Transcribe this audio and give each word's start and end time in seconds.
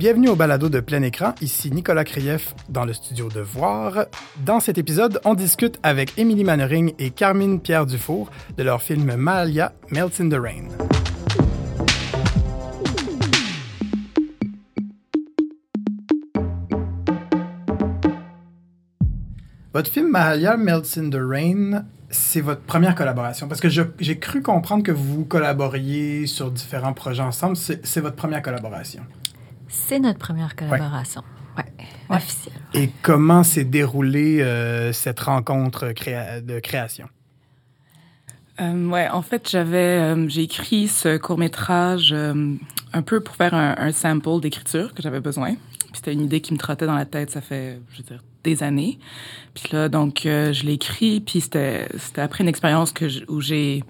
Bienvenue 0.00 0.30
au 0.30 0.34
balado 0.34 0.70
de 0.70 0.80
plein 0.80 1.02
écran. 1.02 1.34
Ici 1.42 1.70
Nicolas 1.70 2.04
Krief 2.04 2.54
dans 2.70 2.86
le 2.86 2.94
studio 2.94 3.28
de 3.28 3.40
Voir. 3.40 4.06
Dans 4.46 4.58
cet 4.58 4.78
épisode, 4.78 5.20
on 5.26 5.34
discute 5.34 5.78
avec 5.82 6.18
Émilie 6.18 6.42
Mannering 6.42 6.94
et 6.98 7.10
Carmine 7.10 7.60
Pierre 7.60 7.84
Dufour 7.84 8.30
de 8.56 8.62
leur 8.62 8.80
film 8.80 9.14
Malia 9.16 9.74
Melts 9.90 10.18
in 10.18 10.30
the 10.30 10.40
Rain. 10.40 10.68
Votre 19.74 19.90
film 19.90 20.08
Mahalia 20.08 20.56
Melts 20.56 20.96
in 20.96 21.10
the 21.10 21.20
Rain, 21.20 21.84
c'est 22.08 22.40
votre 22.40 22.62
première 22.62 22.94
collaboration. 22.94 23.48
Parce 23.48 23.60
que 23.60 23.68
j'ai 23.68 24.18
cru 24.18 24.40
comprendre 24.40 24.82
que 24.82 24.92
vous 24.92 25.26
collaboriez 25.26 26.26
sur 26.26 26.50
différents 26.50 26.94
projets 26.94 27.22
ensemble. 27.22 27.58
C'est 27.58 28.00
votre 28.00 28.16
première 28.16 28.40
collaboration. 28.40 29.02
C'est 29.70 30.00
notre 30.00 30.18
première 30.18 30.54
collaboration. 30.56 31.22
Ouais. 31.56 31.64
officielle. 32.16 32.54
Et 32.74 32.90
comment 33.02 33.42
s'est 33.42 33.64
déroulée 33.64 34.40
euh, 34.40 34.92
cette 34.92 35.20
rencontre 35.20 35.86
de 35.88 36.60
création? 36.60 37.08
Euh, 38.60 38.88
ouais, 38.88 39.08
en 39.08 39.22
fait, 39.22 39.48
j'avais, 39.50 39.98
euh, 39.98 40.28
j'ai 40.28 40.42
écrit 40.42 40.86
ce 40.86 41.16
court 41.16 41.38
métrage 41.38 42.12
euh, 42.12 42.54
un 42.92 43.02
peu 43.02 43.20
pour 43.20 43.36
faire 43.36 43.54
un, 43.54 43.74
un 43.78 43.92
sample 43.92 44.40
d'écriture 44.40 44.92
que 44.94 45.02
j'avais 45.02 45.20
besoin. 45.20 45.54
C'était 45.92 46.12
une 46.12 46.20
idée 46.20 46.40
qui 46.40 46.52
me 46.52 46.58
trottait 46.58 46.86
dans 46.86 46.94
la 46.94 47.06
tête, 47.06 47.30
ça 47.30 47.40
fait, 47.40 47.80
je 47.90 47.98
veux 47.98 48.04
dire, 48.04 48.22
des 48.44 48.62
années. 48.62 48.98
Puis 49.54 49.70
là, 49.72 49.88
donc, 49.88 50.26
euh, 50.26 50.52
je 50.52 50.64
l'ai 50.64 50.74
écrit, 50.74 51.20
puis 51.20 51.40
c'était, 51.40 51.88
c'était 51.98 52.20
après 52.20 52.44
une 52.44 52.48
expérience 52.48 52.92
que 52.92 53.06
où 53.30 53.40
j'ai 53.40 53.82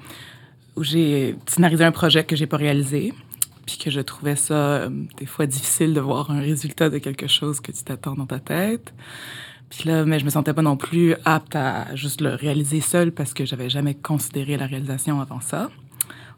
où 0.77 0.85
j'ai 0.85 1.37
scénarisé 1.47 1.85
un 1.85 1.93
projet 1.93 2.25
que 2.25 2.37
j'ai 2.37 2.47
pas 2.47 2.57
réalisé, 2.57 3.13
puis 3.67 3.79
que 3.79 3.91
je 3.91 4.01
trouvais 4.01 4.37
ça 4.37 4.55
euh, 4.55 4.91
des 5.17 5.27
fois 5.27 5.47
difficile 5.47 5.95
de 5.95 6.01
voir 6.01 6.31
un 6.31 6.41
résultat 6.41 6.91
de 6.91 6.99
quelque 6.99 7.27
chose 7.27 7.61
que 7.61 7.73
tu 7.73 7.83
t'attends 7.85 8.15
dans 8.15 8.27
ta 8.27 8.39
tête. 8.39 8.93
Puis 9.71 9.89
là, 9.89 10.05
mais 10.05 10.19
je 10.19 10.25
me 10.25 10.31
sentais 10.31 10.53
pas 10.53 10.63
non 10.63 10.77
plus 10.77 11.15
apte 11.25 11.55
à 11.55 11.95
juste 11.95 12.21
le 12.21 12.35
réaliser 12.35 12.81
seul 12.81 13.13
parce 13.13 13.35
que 13.35 13.45
j'avais 13.45 13.71
jamais 13.71 13.95
considéré 13.95 14.57
la 14.57 14.67
réalisation 14.67 15.21
avant 15.21 15.41
ça. 15.41 15.71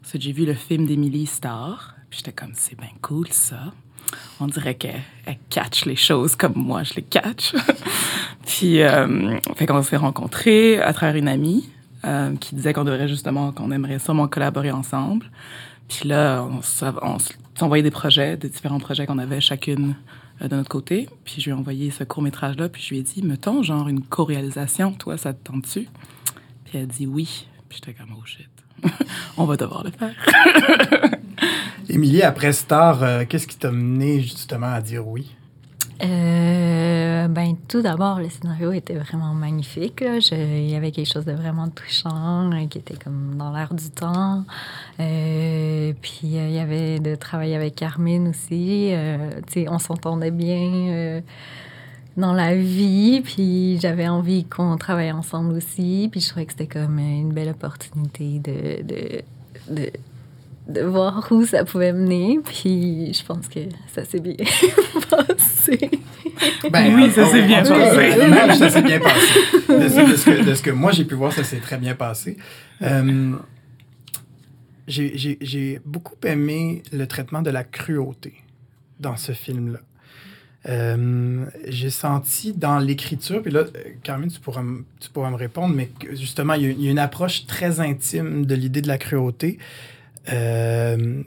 Ensuite, 0.03 0.21
j'ai 0.21 0.33
vu 0.33 0.45
le 0.45 0.53
film 0.53 0.85
d'Emily 0.85 1.25
Starr, 1.25 1.95
puis 2.09 2.19
j'étais 2.19 2.33
comme 2.33 2.51
c'est 2.53 2.77
bien 2.77 2.91
cool 3.01 3.27
ça 3.29 3.73
on 4.39 4.47
dirait 4.47 4.75
qu'elle 4.75 5.01
catch 5.49 5.85
les 5.85 5.95
choses 5.95 6.35
comme 6.35 6.53
moi 6.55 6.83
je 6.83 6.95
les 6.95 7.01
catch. 7.01 7.53
puis, 8.45 8.81
euh, 8.81 9.37
fait 9.55 9.65
qu'on 9.65 9.81
s'est 9.81 9.97
rencontrés 9.97 10.79
à 10.81 10.93
travers 10.93 11.15
une 11.15 11.27
amie 11.27 11.69
euh, 12.05 12.35
qui 12.39 12.55
disait 12.55 12.73
qu'on 12.73 12.83
devrait 12.83 13.07
justement, 13.07 13.51
qu'on 13.51 13.71
aimerait 13.71 13.99
sûrement 13.99 14.27
collaborer 14.27 14.71
ensemble. 14.71 15.25
Puis 15.87 16.07
là, 16.07 16.43
on, 16.43 16.61
s'envoyait 17.57 17.83
des 17.83 17.91
projets, 17.91 18.37
des 18.37 18.49
différents 18.49 18.79
projets 18.79 19.05
qu'on 19.05 19.19
avait 19.19 19.41
chacune 19.41 19.95
euh, 20.41 20.47
de 20.47 20.55
notre 20.55 20.69
côté. 20.69 21.07
Puis 21.23 21.35
je 21.39 21.45
lui 21.45 21.51
ai 21.51 21.53
envoyé 21.53 21.91
ce 21.91 22.03
court-métrage-là, 22.03 22.69
puis 22.69 22.81
je 22.81 22.89
lui 22.89 22.99
ai 22.99 23.03
dit, 23.03 23.21
mettons, 23.23 23.61
genre 23.63 23.87
une 23.87 24.01
co-réalisation, 24.01 24.93
toi, 24.93 25.17
ça 25.17 25.33
te 25.33 25.43
tente-tu? 25.43 25.87
Puis 26.65 26.77
elle 26.77 26.83
a 26.83 26.85
dit 26.85 27.07
oui. 27.07 27.47
Puis 27.69 27.79
j'étais 27.83 27.93
comme, 27.93 28.15
oh 28.17 28.25
shit, 28.25 28.49
on 29.37 29.45
va 29.45 29.57
devoir 29.57 29.83
le 29.83 29.91
faire. 29.91 30.15
Émilie, 31.89 32.23
après 32.23 32.53
Star, 32.53 33.03
euh, 33.03 33.25
qu'est-ce 33.27 33.47
qui 33.47 33.57
t'a 33.57 33.71
mené 33.71 34.21
justement 34.21 34.71
à 34.71 34.81
dire 34.81 35.07
oui? 35.07 35.35
Euh, 36.01 37.27
ben, 37.27 37.55
tout 37.67 37.81
d'abord, 37.81 38.19
le 38.19 38.29
scénario 38.29 38.71
était 38.71 38.95
vraiment 38.95 39.33
magnifique. 39.33 40.03
il 40.31 40.69
y 40.69 40.75
avait 40.75 40.91
quelque 40.91 41.11
chose 41.11 41.25
de 41.25 41.33
vraiment 41.33 41.69
touchant 41.69 42.51
euh, 42.51 42.65
qui 42.67 42.79
était 42.79 42.95
comme 42.95 43.35
dans 43.37 43.51
l'air 43.51 43.73
du 43.73 43.89
temps. 43.89 44.43
puis 44.97 46.19
il 46.23 46.51
y 46.51 46.59
avait 46.59 46.99
de 46.99 47.15
travailler 47.15 47.55
avec 47.55 47.75
Carmine 47.75 48.29
aussi. 48.29 48.93
on 49.67 49.79
s'entendait 49.79 50.31
bien 50.31 51.21
dans 52.17 52.33
la 52.33 52.55
vie. 52.55 53.21
Puis 53.21 53.79
j'avais 53.79 54.07
envie 54.07 54.45
qu'on 54.45 54.77
travaille 54.77 55.11
ensemble 55.11 55.53
aussi. 55.53 56.09
Puis 56.11 56.21
je 56.21 56.29
trouvais 56.29 56.45
que 56.45 56.53
c'était 56.53 56.67
comme 56.67 56.99
une 56.99 57.33
belle 57.33 57.49
opportunité 57.49 58.39
de 58.39 59.91
voir 60.67 61.27
où 61.31 61.45
ça 61.45 61.65
pouvait 61.65 61.93
mener. 61.93 62.39
Puis 62.43 63.13
je 63.13 63.23
pense 63.23 63.47
que 63.47 63.59
ça 63.93 64.05
s'est 64.05 64.19
bien 64.19 64.35
passé. 65.09 65.89
Ben, 66.71 66.95
oui, 66.95 67.11
ça 67.11 67.25
s'est 67.27 67.43
bien 67.43 67.63
passé. 67.63 68.57
ça 68.57 68.69
s'est 68.69 68.81
bien 68.81 68.99
passé. 68.99 69.39
De, 69.73 69.87
ce 69.87 70.25
que, 70.25 70.43
de, 70.43 70.53
ce 70.53 70.61
que, 70.61 70.69
moi 70.69 70.91
j'ai 70.91 71.05
pu 71.05 71.15
voir, 71.15 71.31
ça 71.31 71.43
s'est 71.43 71.59
très 71.59 71.77
bien 71.77 71.95
passé. 71.95 72.37
Euh, 72.81 73.33
j'ai 74.87 75.81
beaucoup 75.85 76.15
aimé 76.23 76.83
le 76.91 77.07
traitement 77.07 77.41
de 77.41 77.49
la 77.49 77.63
cruauté 77.63 78.33
dans 78.99 79.17
ce 79.17 79.31
film-là. 79.31 79.79
Euh, 80.69 81.45
j'ai 81.67 81.89
senti 81.89 82.53
dans 82.53 82.79
l'écriture, 82.79 83.41
puis 83.41 83.51
là, 83.51 83.65
Carmine, 84.01 84.31
tu 84.31 84.39
pourras, 84.39 84.63
tu 84.99 85.09
pourras 85.09 85.29
me 85.29 85.35
répondre, 85.35 85.75
mais 85.75 85.89
justement, 86.11 86.53
il 86.53 86.81
y, 86.81 86.87
a, 86.87 86.91
une 86.91 86.99
approche 86.99 87.45
très 87.47 87.81
intime 87.81 88.45
de 88.45 88.55
l'idée 88.55 88.81
de 88.81 88.87
la 88.87 88.97
cruauté 88.97 89.59
euh, 90.31 91.23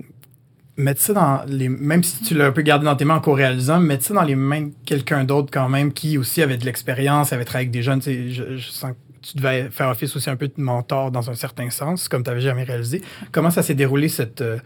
mettre 0.76 1.00
ça 1.00 1.12
dans 1.12 1.44
les. 1.46 1.68
Même 1.68 2.02
si 2.02 2.22
tu 2.22 2.34
l'as 2.34 2.46
un 2.46 2.52
peu 2.52 2.62
gardé 2.62 2.84
dans 2.84 2.96
tes 2.96 3.04
mains 3.04 3.16
en 3.16 3.20
co-réalisant, 3.20 3.80
mettre 3.80 4.04
ça 4.04 4.14
dans 4.14 4.22
les 4.22 4.36
mains 4.36 4.62
de 4.62 4.72
quelqu'un 4.84 5.24
d'autre 5.24 5.50
quand 5.52 5.68
même 5.68 5.92
qui 5.92 6.18
aussi 6.18 6.42
avait 6.42 6.56
de 6.56 6.64
l'expérience, 6.64 7.32
avait 7.32 7.44
travaillé 7.44 7.66
avec 7.66 7.72
des 7.72 7.82
jeunes. 7.82 8.02
Je, 8.02 8.56
je 8.56 8.70
sens 8.70 8.92
que 8.92 8.96
tu 9.26 9.36
devais 9.36 9.70
faire 9.70 9.88
office 9.88 10.14
aussi 10.16 10.30
un 10.30 10.36
peu 10.36 10.48
de 10.48 10.60
mentor 10.60 11.10
dans 11.10 11.30
un 11.30 11.34
certain 11.34 11.70
sens, 11.70 12.08
comme 12.08 12.22
tu 12.22 12.30
n'avais 12.30 12.40
jamais 12.40 12.64
réalisé. 12.64 13.02
Comment 13.32 13.50
ça 13.50 13.62
s'est 13.62 13.74
déroulé 13.74 14.08
cette, 14.08 14.40
euh, 14.40 14.58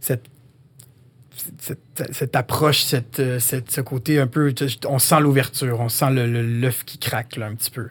cette 0.00 0.28
cette, 2.12 2.36
approche, 2.36 2.82
cette, 2.82 3.22
cette, 3.38 3.70
ce 3.70 3.80
côté 3.80 4.18
un 4.18 4.26
peu, 4.26 4.54
on 4.86 4.98
sent 4.98 5.20
l'ouverture, 5.20 5.80
on 5.80 5.88
sent 5.88 6.10
l'œuf 6.10 6.84
qui 6.84 6.98
craque 6.98 7.36
là, 7.36 7.46
un 7.46 7.54
petit 7.54 7.70
peu. 7.70 7.88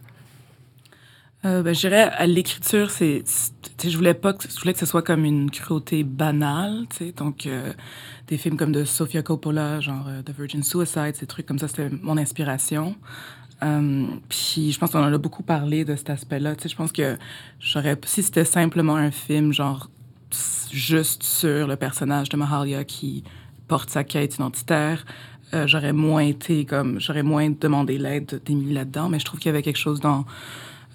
Euh, 1.46 1.64
ben, 1.64 1.74
je 1.74 1.80
dirais 1.80 2.02
à 2.02 2.28
l'écriture, 2.28 2.92
c'est, 2.92 3.24
je 3.82 3.96
voulais 3.96 4.14
pas 4.14 4.34
que, 4.34 4.44
je 4.50 4.60
voulais 4.60 4.74
que 4.74 4.80
ce 4.80 4.86
soit 4.86 5.02
comme 5.02 5.24
une 5.24 5.50
cruauté 5.50 6.04
banale, 6.04 6.86
tu 6.90 6.98
sais, 6.98 7.12
donc 7.14 7.46
euh, 7.46 7.72
des 8.28 8.38
films 8.38 8.58
comme 8.58 8.74
de 8.74 8.84
Sofia 8.84 9.24
Coppola, 9.24 9.80
genre 9.80 10.06
euh, 10.10 10.22
The 10.22 10.32
Virgin 10.32 10.64
Suicide, 10.64 11.16
ces 11.16 11.28
trucs 11.28 11.46
comme 11.46 11.58
ça, 11.60 11.70
c'était 11.70 11.90
mon 12.02 12.18
inspiration. 12.18 12.96
Euh, 13.64 14.06
puis 14.28 14.74
je 14.74 14.80
pense 14.80 14.92
qu'on 14.92 15.00
en 15.00 15.14
a 15.14 15.18
beaucoup 15.18 15.44
parlé 15.44 15.86
de 15.86 15.96
cet 15.96 16.10
aspect-là, 16.10 16.58
tu 16.58 16.64
sais, 16.64 16.70
je 16.70 16.76
pense 16.76 16.92
que 16.92 17.18
j'aurais, 17.62 17.98
si 18.04 18.22
c'était 18.22 18.46
simplement 18.46 18.98
un 18.98 19.12
film 19.12 19.54
genre 19.54 19.90
juste 20.72 21.24
sur 21.24 21.68
le 21.68 21.76
personnage 21.78 22.28
de 22.28 22.36
Mahalia 22.36 22.84
qui 22.84 23.24
porte 23.70 23.90
sa 23.90 24.04
quête 24.04 24.36
identitaire, 24.36 25.06
euh, 25.54 25.68
j'aurais 25.68 25.94
moins 25.94 26.24
été 26.24 26.66
comme, 26.66 27.00
j'aurais 27.00 27.24
moins 27.24 27.50
demandé 27.50 27.98
l'aide 27.98 28.42
d'Emily 28.46 28.74
là-dedans, 28.74 29.08
mais 29.08 29.20
je 29.20 29.26
trouve 29.26 29.40
qu'il 29.40 29.50
y 29.50 29.54
avait 29.54 29.64
quelque 29.64 29.80
chose 29.80 30.00
dans 30.02 30.26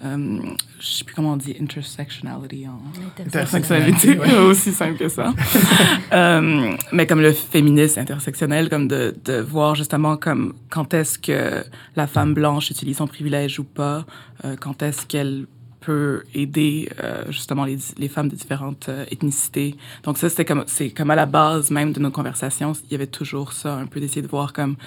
euh, 0.05 0.39
je 0.79 0.87
sais 0.87 1.03
plus 1.03 1.15
comment 1.15 1.33
on 1.33 1.37
dit 1.37 1.55
intersectionality 1.59 2.67
en 2.67 2.79
intersectionnalité, 3.21 4.17
aussi 4.47 4.71
simple 4.71 4.97
que 4.97 5.09
ça. 5.09 5.33
euh, 6.13 6.75
mais 6.91 7.07
comme 7.07 7.21
le 7.21 7.31
féminisme 7.31 7.99
intersectionnel, 7.99 8.69
comme 8.69 8.87
de, 8.87 9.15
de 9.25 9.39
voir 9.39 9.75
justement 9.75 10.17
comme 10.17 10.53
quand 10.69 10.93
est-ce 10.93 11.17
que 11.17 11.63
la 11.95 12.07
femme 12.07 12.33
blanche 12.33 12.69
utilise 12.69 12.97
son 12.97 13.07
privilège 13.07 13.59
ou 13.59 13.63
pas, 13.63 14.05
euh, 14.43 14.55
quand 14.59 14.81
est-ce 14.83 15.05
qu'elle 15.05 15.47
peut 15.85 16.23
aider 16.33 16.89
euh, 17.03 17.25
justement 17.29 17.63
les, 17.63 17.77
les, 17.97 18.07
femmes 18.07 18.27
de 18.27 18.35
différentes 18.35 18.89
euh, 18.89 19.05
ethnicités. 19.11 19.75
Donc 20.03 20.17
ça, 20.17 20.29
c'était 20.29 20.45
comme 20.45 20.63
c'est 20.65 20.89
comme 20.89 21.11
à 21.11 21.15
la 21.15 21.27
base 21.27 21.69
même 21.69 21.93
de 21.93 21.99
nos 21.99 22.09
conversations, 22.09 22.73
il 22.85 22.91
y 22.91 22.95
avait 22.95 23.07
toujours 23.07 23.53
ça, 23.53 23.75
un 23.75 23.85
peu 23.85 23.99
d'essayer 23.99 24.23
de 24.23 24.27
voir 24.27 24.51
comme, 24.51 24.77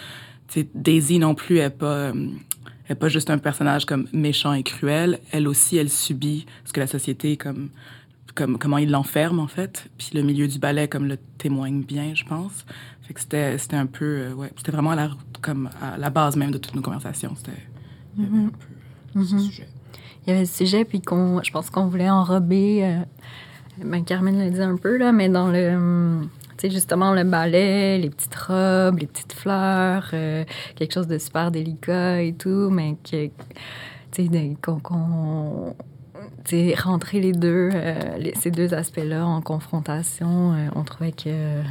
tu 0.49 0.62
sais, 0.62 0.69
Daisy 0.75 1.21
non 1.21 1.37
plus 1.37 1.59
est 1.59 1.71
pas 1.71 2.12
n'est 2.88 2.97
pas 2.97 3.09
juste 3.09 3.31
un 3.31 3.38
personnage 3.38 3.84
comme 3.84 4.06
méchant 4.12 4.53
et 4.53 4.62
cruel. 4.62 5.19
Elle 5.31 5.49
aussi, 5.49 5.76
elle 5.76 5.91
subit 5.91 6.47
ce 6.65 6.72
que 6.72 6.81
la 6.81 6.87
société 6.87 7.37
comme 7.37 7.71
comme 8.34 8.56
comment 8.58 8.79
il 8.79 8.90
l'enferme 8.90 9.40
en 9.40 9.49
fait. 9.49 9.90
Puis 9.99 10.11
le 10.14 10.23
milieu 10.23 10.46
du 10.46 10.58
ballet 10.58 10.88
comme 10.88 11.06
le 11.06 11.19
témoigne 11.38 11.82
bien, 11.82 12.14
je 12.14 12.25
pense. 12.25 12.64
Fait 13.02 13.14
que 13.14 13.20
c'était 13.20 13.58
c'était 13.58 13.76
un 13.76 13.87
peu 13.87 14.05
euh, 14.05 14.35
ouais, 14.35 14.52
c'était 14.56 14.73
vraiment 14.73 14.93
à 14.93 14.96
la 14.96 15.11
comme 15.43 15.70
à 15.82 15.99
la 15.99 16.11
base 16.11 16.37
même 16.37 16.50
de 16.50 16.58
toutes 16.58 16.75
nos 16.75 16.82
conversations. 16.82 17.35
C'était 17.37 17.58
il 18.17 18.25
y 18.25 18.26
avait 18.26 18.44
un 18.44 18.50
peu 18.50 19.25
ce 19.25 19.35
mm-hmm. 19.35 19.38
sujet. 19.40 19.69
Il 20.26 20.32
y 20.32 20.37
avait 20.37 20.46
ce 20.46 20.56
sujet 20.56 20.85
puis 20.85 21.00
qu'on 21.00 21.43
je 21.43 21.50
pense 21.50 21.70
qu'on 21.70 21.87
voulait 21.87 22.11
enrober. 22.11 22.85
Euh, 22.85 23.00
ben 23.85 24.05
Carmen 24.05 24.37
l'a 24.38 24.50
dit 24.50 24.61
un 24.61 24.76
peu 24.76 24.96
là, 24.96 25.12
mais 25.12 25.29
dans 25.29 25.49
le 25.49 26.20
sais, 26.58 26.70
justement, 26.70 27.12
le 27.12 27.25
ballet, 27.25 27.99
les 27.99 28.10
petites 28.10 28.34
robes, 28.34 28.99
les 28.99 29.06
petites 29.06 29.32
fleurs, 29.32 30.10
euh, 30.12 30.44
quelque 30.76 30.93
chose 30.93 31.06
de 31.06 31.19
super 31.19 31.50
délicat 31.50 32.22
et 32.22 32.32
tout, 32.32 32.70
mais 32.70 32.96
que, 33.05 33.26
tu 34.12 34.28
sais, 34.28 34.56
qu'on 34.62 35.75
rentrer 36.76 37.20
les 37.20 37.32
deux, 37.32 37.70
euh, 37.72 38.31
ces 38.40 38.50
deux 38.50 38.75
aspects-là 38.75 39.26
en 39.26 39.40
confrontation, 39.40 40.52
euh, 40.55 40.69
on 40.75 40.82
trouvait 40.82 41.12
que 41.12 41.62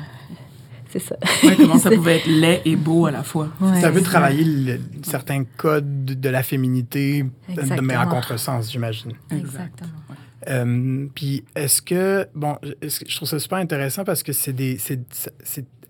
c'est 0.90 1.00
ça. 1.00 1.16
comment 1.58 1.78
ça 1.80 1.92
pouvait 1.92 2.18
être 2.18 2.28
laid 2.28 2.62
et 2.66 2.76
beau 2.76 3.06
à 3.08 3.12
la 3.12 3.24
fois. 3.24 3.50
ça 3.82 3.90
veut 3.90 4.02
travailler 4.02 4.80
certains 5.04 5.44
codes 5.44 6.06
de 6.06 6.30
la 6.30 6.44
féminité, 6.44 7.26
mais 7.82 7.98
en 7.98 8.08
contresens, 8.08 8.72
j'imagine. 8.72 9.14
Exactement. 9.32 9.90
Euh, 10.48 11.08
puis 11.14 11.44
est-ce 11.56 11.82
que, 11.82 12.28
bon, 12.34 12.58
je 12.82 13.16
trouve 13.16 13.28
ça 13.28 13.40
super 13.40 13.58
intéressant 13.58 14.04
parce 14.04 14.24
que 14.24 14.32
c'est 14.34 14.54
des, 14.54 14.78
c'est, 14.78 15.00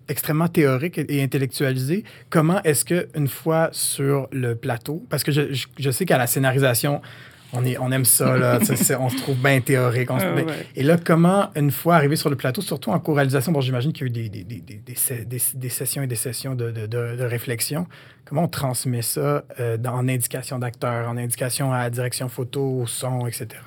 extrêmement 0.08 0.48
théorique 0.48 0.98
et 0.98 1.22
intellectualisé. 1.22 2.02
Comment 2.30 2.62
est-ce 2.62 2.84
que 2.84 3.08
une 3.14 3.28
fois 3.28 3.68
sur 3.72 4.26
le 4.32 4.54
plateau, 4.54 5.04
parce 5.10 5.22
que 5.22 5.30
je, 5.30 5.52
je, 5.52 5.66
je 5.78 5.90
sais 5.90 6.06
qu'à 6.06 6.16
la 6.16 6.26
scénarisation, 6.26 7.02
on, 7.52 7.64
est, 7.64 7.78
on 7.78 7.90
aime 7.90 8.04
ça, 8.04 8.36
là, 8.36 8.58
on 9.00 9.08
se 9.08 9.16
trouve 9.16 9.36
bien 9.36 9.60
théorique. 9.60 10.10
On 10.10 10.18
se... 10.18 10.24
Ah 10.24 10.34
ouais. 10.34 10.44
Et 10.76 10.82
là, 10.82 10.96
comment, 11.02 11.50
une 11.54 11.70
fois 11.70 11.96
arrivé 11.96 12.16
sur 12.16 12.30
le 12.30 12.36
plateau, 12.36 12.60
surtout 12.60 12.90
en 12.90 12.98
co-réalisation, 13.00 13.52
bon, 13.52 13.60
j'imagine 13.60 13.92
qu'il 13.92 14.02
y 14.02 14.20
a 14.20 14.24
eu 14.24 14.28
des, 14.28 14.44
des, 14.44 14.60
des, 14.60 14.82
des, 15.54 15.68
sessions 15.68 16.02
et 16.02 16.06
des 16.06 16.16
sessions 16.16 16.54
de, 16.54 16.70
de, 16.70 16.86
de, 16.86 17.16
de 17.16 17.24
réflexion, 17.24 17.86
comment 18.24 18.44
on 18.44 18.48
transmet 18.48 19.02
ça 19.02 19.44
euh, 19.60 19.76
dans, 19.76 19.94
en 19.94 20.08
indication 20.08 20.58
d'acteur, 20.58 21.08
en 21.08 21.16
indication 21.16 21.72
à 21.72 21.84
la 21.84 21.90
direction 21.90 22.28
photo, 22.28 22.82
au 22.82 22.86
son, 22.86 23.26
etc.? 23.26 23.60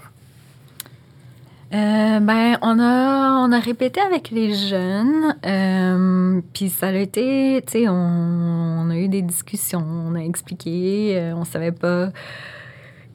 Euh, 1.73 2.19
ben, 2.19 2.57
on 2.61 2.79
a, 2.79 3.37
on 3.47 3.51
a 3.51 3.59
répété 3.59 4.01
avec 4.01 4.29
les 4.29 4.53
jeunes, 4.53 5.35
euh, 5.45 6.41
puis 6.53 6.69
ça 6.69 6.87
a 6.87 6.91
été, 6.91 7.63
tu 7.65 7.71
sais, 7.71 7.87
on, 7.87 7.93
on, 7.93 8.89
a 8.89 8.97
eu 8.97 9.07
des 9.07 9.21
discussions, 9.21 9.85
on 9.85 10.15
a 10.15 10.19
expliqué, 10.19 11.17
euh, 11.17 11.33
on 11.33 11.45
savait 11.45 11.71
pas 11.71 12.09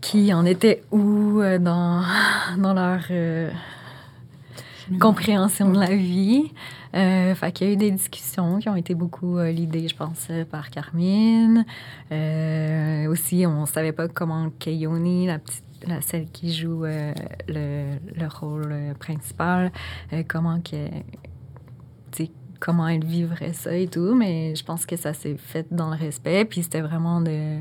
qui 0.00 0.32
en 0.32 0.46
était 0.46 0.82
où 0.90 1.40
euh, 1.40 1.58
dans, 1.58 2.02
dans 2.58 2.72
leur 2.72 3.02
compréhension 5.00 5.70
de 5.70 5.78
la 5.78 5.94
vie. 5.94 6.50
Euh, 6.94 7.34
fait 7.34 7.52
qu'il 7.52 7.66
y 7.66 7.70
a 7.70 7.72
eu 7.74 7.76
des 7.76 7.90
discussions 7.90 8.58
qui 8.58 8.68
ont 8.68 8.76
été 8.76 8.94
beaucoup 8.94 9.38
euh, 9.38 9.50
l'idée, 9.50 9.86
je 9.88 9.96
pense, 9.96 10.28
par 10.50 10.70
Carmine. 10.70 11.66
Euh, 12.10 13.06
aussi, 13.08 13.44
on 13.46 13.66
savait 13.66 13.92
pas 13.92 14.08
comment 14.08 14.50
Kayoni, 14.58 15.26
la 15.26 15.38
petite 15.38 15.62
la, 15.86 16.00
celle 16.00 16.26
qui 16.30 16.54
joue 16.54 16.84
le, 16.84 17.95
le, 18.26 18.38
rôle 18.38 18.72
euh, 18.72 18.94
principal, 18.94 19.72
euh, 20.12 20.22
comment 20.26 20.60
que, 20.60 20.88
comment 22.58 22.88
elle 22.88 23.04
vivrait 23.04 23.52
ça 23.52 23.74
et 23.76 23.86
tout, 23.86 24.14
mais 24.14 24.54
je 24.54 24.64
pense 24.64 24.86
que 24.86 24.96
ça 24.96 25.12
s'est 25.12 25.36
fait 25.36 25.66
dans 25.70 25.90
le 25.90 25.96
respect, 25.96 26.44
puis 26.44 26.62
c'était 26.62 26.80
vraiment 26.80 27.20
de, 27.20 27.58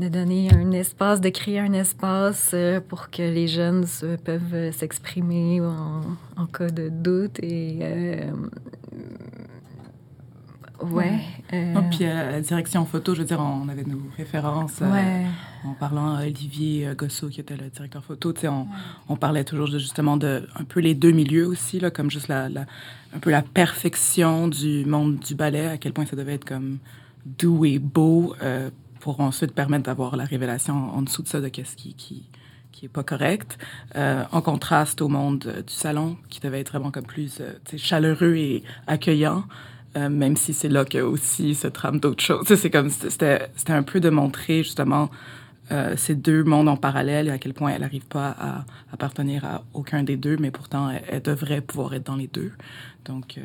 de 0.00 0.08
donner 0.08 0.50
un 0.52 0.72
espace, 0.72 1.20
de 1.20 1.28
créer 1.28 1.60
un 1.60 1.72
espace 1.72 2.50
euh, 2.54 2.80
pour 2.80 3.10
que 3.10 3.22
les 3.22 3.46
jeunes 3.46 3.86
peuvent 4.24 4.72
s'exprimer 4.72 5.60
en, 5.60 6.46
cas 6.46 6.70
de 6.70 6.88
doute 6.88 7.38
et 7.40 7.80
Ouais. 10.82 11.20
Euh... 11.52 11.74
Oh, 11.76 11.80
puis 11.90 12.04
la 12.04 12.40
direction 12.40 12.84
photo, 12.84 13.14
je 13.14 13.20
veux 13.20 13.26
dire, 13.26 13.40
on 13.40 13.68
avait 13.68 13.84
nos 13.84 14.00
références 14.16 14.80
ouais. 14.80 15.24
euh, 15.64 15.68
en 15.68 15.74
parlant 15.74 16.14
à 16.14 16.22
Olivier 16.22 16.88
Gossot, 16.96 17.28
qui 17.28 17.40
était 17.40 17.56
le 17.56 17.68
directeur 17.70 18.04
photo. 18.04 18.32
Tu 18.32 18.42
sais, 18.42 18.48
on, 18.48 18.62
ouais. 18.62 18.68
on 19.08 19.16
parlait 19.16 19.44
toujours 19.44 19.68
de, 19.68 19.78
justement 19.78 20.16
de 20.16 20.48
un 20.54 20.64
peu 20.64 20.80
les 20.80 20.94
deux 20.94 21.12
milieux 21.12 21.46
aussi, 21.46 21.80
là, 21.80 21.90
comme 21.90 22.10
juste 22.10 22.28
la, 22.28 22.48
la, 22.48 22.66
un 23.14 23.18
peu 23.20 23.30
la 23.30 23.42
perfection 23.42 24.48
du 24.48 24.84
monde 24.84 25.18
du 25.18 25.34
ballet, 25.34 25.66
à 25.66 25.78
quel 25.78 25.92
point 25.92 26.06
ça 26.06 26.16
devait 26.16 26.34
être 26.34 26.44
comme 26.44 26.78
doux 27.24 27.64
et 27.64 27.78
beau 27.78 28.34
euh, 28.42 28.70
pour 29.00 29.20
ensuite 29.20 29.52
permettre 29.52 29.84
d'avoir 29.84 30.16
la 30.16 30.24
révélation 30.24 30.74
en 30.74 31.02
dessous 31.02 31.22
de 31.22 31.28
ça 31.28 31.40
de 31.40 31.48
qu'est-ce 31.48 31.76
qui, 31.76 31.94
qui 31.94 32.28
qui 32.76 32.84
est 32.84 32.90
pas 32.90 33.02
correct, 33.02 33.56
euh, 33.96 34.24
en 34.32 34.42
contraste 34.42 35.00
au 35.00 35.08
monde 35.08 35.44
euh, 35.46 35.62
du 35.62 35.72
salon, 35.72 36.18
qui 36.28 36.40
devait 36.40 36.60
être 36.60 36.68
vraiment 36.68 36.90
comme 36.90 37.06
plus 37.06 37.38
euh, 37.40 37.54
chaleureux 37.78 38.36
et 38.36 38.62
accueillant. 38.86 39.44
Euh, 39.96 40.08
même 40.08 40.36
si 40.36 40.52
c'est 40.52 40.68
là 40.68 40.84
que 40.84 40.98
aussi 40.98 41.54
se 41.54 41.68
trame 41.68 42.00
d'autres 42.00 42.22
choses. 42.22 42.46
C'est 42.56 42.70
comme 42.70 42.90
c'était 42.90 43.48
c'était 43.56 43.72
un 43.72 43.82
peu 43.82 44.00
de 44.00 44.10
montrer 44.10 44.62
justement 44.62 45.10
euh, 45.72 45.94
ces 45.96 46.14
deux 46.14 46.44
mondes 46.44 46.68
en 46.68 46.76
parallèle 46.76 47.28
et 47.28 47.30
à 47.30 47.38
quel 47.38 47.54
point 47.54 47.70
elle 47.70 47.80
n'arrive 47.80 48.06
pas 48.06 48.36
à 48.38 48.64
appartenir 48.92 49.44
à 49.44 49.64
aucun 49.74 50.02
des 50.02 50.16
deux, 50.16 50.36
mais 50.38 50.50
pourtant 50.50 50.90
elle, 50.90 51.02
elle, 51.08 51.22
devrait 51.22 51.60
pouvoir 51.60 51.94
être 51.94 52.06
dans 52.06 52.16
les 52.16 52.28
deux. 52.28 52.52
Donc 53.04 53.38
euh, 53.38 53.42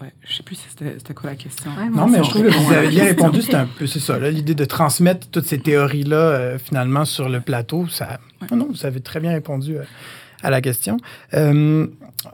ouais, 0.00 0.12
je 0.22 0.36
sais 0.36 0.42
plus 0.42 0.56
si 0.56 0.66
c'était 0.68 1.14
quoi 1.14 1.30
la 1.30 1.36
question. 1.36 1.70
Ouais, 1.76 1.88
non, 1.88 2.06
mais 2.08 2.22
je 2.22 2.30
trouve 2.30 2.42
que 2.42 2.50
vous 2.50 2.72
avez 2.72 2.88
bien 2.88 3.04
répondu. 3.04 3.42
C'est 3.50 3.54
un 3.54 3.66
peu 3.66 3.86
c'est 3.86 4.00
ça, 4.00 4.18
l'idée 4.18 4.54
de 4.54 4.64
transmettre 4.64 5.28
toutes 5.28 5.46
ces 5.46 5.58
théories 5.58 6.04
là 6.04 6.16
euh, 6.16 6.58
finalement 6.58 7.04
sur 7.04 7.28
le 7.28 7.40
plateau. 7.40 7.86
Ça, 7.88 8.20
ouais. 8.40 8.48
non, 8.50 8.56
non, 8.56 8.68
vous 8.70 8.86
avez 8.86 9.00
très 9.00 9.20
bien 9.20 9.32
répondu 9.32 9.76
euh, 9.76 9.84
à 10.42 10.50
la 10.50 10.60
question. 10.60 10.96
Euh, 11.34 11.86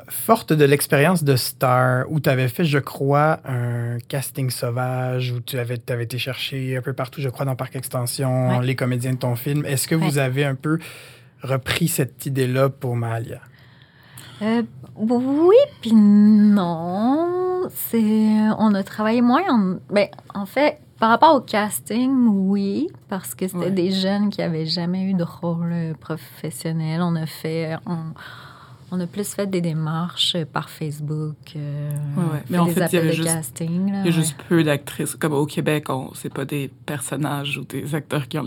forte 0.08 0.52
de 0.52 0.64
l'expérience 0.64 1.24
de 1.24 1.36
Star, 1.36 2.04
où 2.10 2.20
tu 2.20 2.28
avais 2.28 2.48
fait, 2.48 2.64
je 2.64 2.78
crois, 2.78 3.40
un 3.44 3.98
casting 4.08 4.50
sauvage, 4.50 5.32
où 5.32 5.40
tu 5.40 5.58
avais, 5.58 5.80
avais 5.88 6.04
été 6.04 6.18
chercher 6.18 6.76
un 6.76 6.82
peu 6.82 6.92
partout, 6.92 7.20
je 7.20 7.28
crois, 7.28 7.46
dans 7.46 7.56
Parc 7.56 7.76
Extension, 7.76 8.58
ouais. 8.58 8.66
les 8.66 8.76
comédiens 8.76 9.12
de 9.12 9.18
ton 9.18 9.36
film. 9.36 9.64
Est-ce 9.64 9.88
que 9.88 9.94
ouais. 9.94 10.08
vous 10.08 10.18
avez 10.18 10.44
un 10.44 10.54
peu 10.54 10.78
repris 11.42 11.88
cette 11.88 12.26
idée-là 12.26 12.68
pour 12.68 12.96
Malia? 12.96 13.40
Euh, 14.42 14.62
oui, 14.96 15.56
puis 15.80 15.92
non. 15.94 17.68
C'est, 17.74 18.00
on 18.58 18.74
a 18.74 18.82
travaillé 18.82 19.22
moins. 19.22 19.42
En, 19.48 19.76
ben, 19.90 20.08
en 20.34 20.46
fait, 20.46 20.78
par 20.98 21.10
rapport 21.10 21.34
au 21.34 21.40
casting, 21.40 22.26
oui, 22.26 22.88
parce 23.08 23.34
que 23.34 23.46
c'était 23.46 23.66
ouais. 23.66 23.70
des 23.70 23.90
jeunes 23.90 24.30
qui 24.30 24.40
avaient 24.42 24.66
jamais 24.66 25.02
eu 25.04 25.14
de 25.14 25.24
rôle 25.24 25.94
professionnel. 26.00 27.02
On 27.02 27.14
a 27.16 27.26
fait, 27.26 27.76
on, 27.84 27.98
on 28.90 29.00
a 29.00 29.06
plus 29.06 29.34
fait 29.34 29.46
des 29.46 29.60
démarches 29.60 30.36
par 30.52 30.70
Facebook, 30.70 31.36
euh, 31.56 31.90
ouais, 32.16 32.22
ouais. 32.22 32.42
Mais 32.48 32.58
en 32.58 32.66
fait, 32.66 32.86
il 32.92 32.94
y 32.94 32.98
avait 32.98 33.12
juste, 33.12 33.28
casting. 33.28 33.92
Là, 33.92 34.00
il 34.00 34.06
y 34.06 34.08
a 34.08 34.12
juste 34.12 34.36
peu 34.48 34.62
d'actrices. 34.64 35.16
Comme 35.16 35.32
au 35.34 35.44
Québec, 35.44 35.90
on 35.90 36.12
c'est 36.14 36.32
pas 36.32 36.44
des 36.44 36.70
personnages 36.86 37.58
ou 37.58 37.64
des 37.64 37.94
acteurs 37.94 38.26
qui 38.28 38.38
ont 38.38 38.44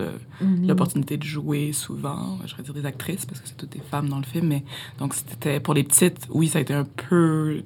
l'opportunité 0.68 1.16
mm 1.16 1.18
-hmm. 1.18 1.22
de 1.22 1.28
jouer 1.28 1.74
souvent. 1.74 2.40
Je 2.46 2.56
vais 2.56 2.64
dire 2.64 2.74
des 2.74 2.86
actrices 2.86 3.26
parce 3.26 3.42
que 3.42 3.48
c'est 3.48 3.58
toutes 3.58 3.74
des 3.74 3.84
femmes 3.92 4.10
dans 4.10 4.18
le 4.18 4.30
film. 4.34 4.48
Mais 4.48 4.64
donc 4.98 5.14
c'était 5.14 5.60
pour 5.60 5.74
les 5.74 5.84
petites, 5.84 6.28
oui, 6.30 6.48
ça 6.48 6.60
a 6.60 6.62
été 6.62 6.74
un 6.74 6.88
peu 7.10 7.62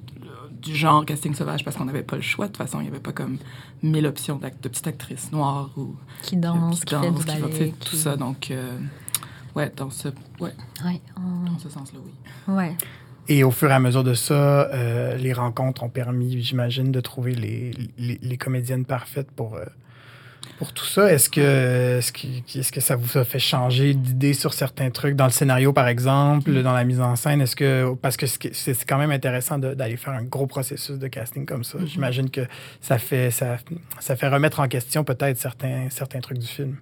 du 0.63 0.75
genre 0.75 1.05
casting 1.05 1.33
sauvage 1.33 1.63
parce 1.63 1.75
qu'on 1.77 1.85
n'avait 1.85 2.03
pas 2.03 2.15
le 2.15 2.21
choix. 2.21 2.47
De 2.47 2.51
toute 2.51 2.57
façon, 2.57 2.79
il 2.79 2.83
n'y 2.83 2.89
avait 2.89 2.99
pas 2.99 3.11
comme 3.11 3.37
mille 3.81 4.07
options 4.07 4.37
de 4.37 4.67
petites 4.67 4.87
actrices 4.87 5.31
noires 5.31 5.69
ou 5.77 5.95
qui 6.21 6.37
dansent, 6.37 6.83
qui, 6.83 6.93
dansent, 6.93 7.25
qui, 7.25 7.41
ballet, 7.41 7.73
qui 7.79 7.89
tout 7.89 7.95
ça. 7.95 8.15
Donc, 8.15 8.51
euh, 8.51 8.77
ouais, 9.55 9.71
dans 9.75 9.89
ce, 9.89 10.09
ouais, 10.39 10.53
ouais 10.85 11.01
on... 11.17 11.49
dans 11.51 11.59
ce 11.59 11.69
sens-là, 11.69 11.99
oui. 12.03 12.53
Ouais. 12.53 12.75
Et 13.29 13.43
au 13.43 13.51
fur 13.51 13.69
et 13.69 13.73
à 13.73 13.79
mesure 13.79 14.03
de 14.03 14.13
ça, 14.13 14.69
euh, 14.73 15.15
les 15.15 15.31
rencontres 15.31 15.83
ont 15.83 15.89
permis, 15.89 16.41
j'imagine, 16.41 16.91
de 16.91 16.99
trouver 16.99 17.33
les, 17.33 17.71
les, 17.97 18.19
les, 18.21 18.37
comédiennes 18.37 18.83
parfaites 18.83 19.31
pour, 19.31 19.55
euh, 19.55 19.63
pour 20.57 20.73
tout 20.73 20.85
ça. 20.85 21.11
Est-ce 21.11 21.29
que, 21.29 21.97
est-ce 21.97 22.11
que, 22.11 22.59
est 22.59 22.71
que 22.71 22.81
ça 22.81 22.95
vous 22.95 23.17
a 23.17 23.23
fait 23.23 23.39
changer 23.39 23.93
d'idée 23.93 24.33
sur 24.33 24.53
certains 24.53 24.89
trucs? 24.89 25.15
Dans 25.15 25.25
le 25.25 25.31
scénario, 25.31 25.73
par 25.73 25.87
exemple, 25.87 26.51
mm. 26.51 26.63
dans 26.63 26.73
la 26.73 26.83
mise 26.83 27.01
en 27.01 27.15
scène? 27.15 27.41
Est-ce 27.41 27.55
que, 27.55 27.93
parce 28.01 28.17
que 28.17 28.25
c'est 28.27 28.85
quand 28.85 28.97
même 28.97 29.11
intéressant 29.11 29.57
d'aller 29.57 29.97
faire 29.97 30.13
un 30.13 30.23
gros 30.23 30.47
processus 30.47 30.97
de 30.97 31.07
casting 31.07 31.45
comme 31.45 31.63
ça. 31.63 31.77
Mm 31.77 31.81
-hmm. 31.81 31.87
J'imagine 31.87 32.29
que 32.29 32.41
ça 32.81 32.97
fait, 32.97 33.31
ça, 33.31 33.57
ça 33.99 34.15
fait 34.15 34.29
remettre 34.29 34.59
en 34.59 34.67
question 34.67 35.03
peut-être 35.03 35.37
certains, 35.37 35.89
certains 35.89 36.21
trucs 36.21 36.39
du 36.39 36.47
film. 36.47 36.77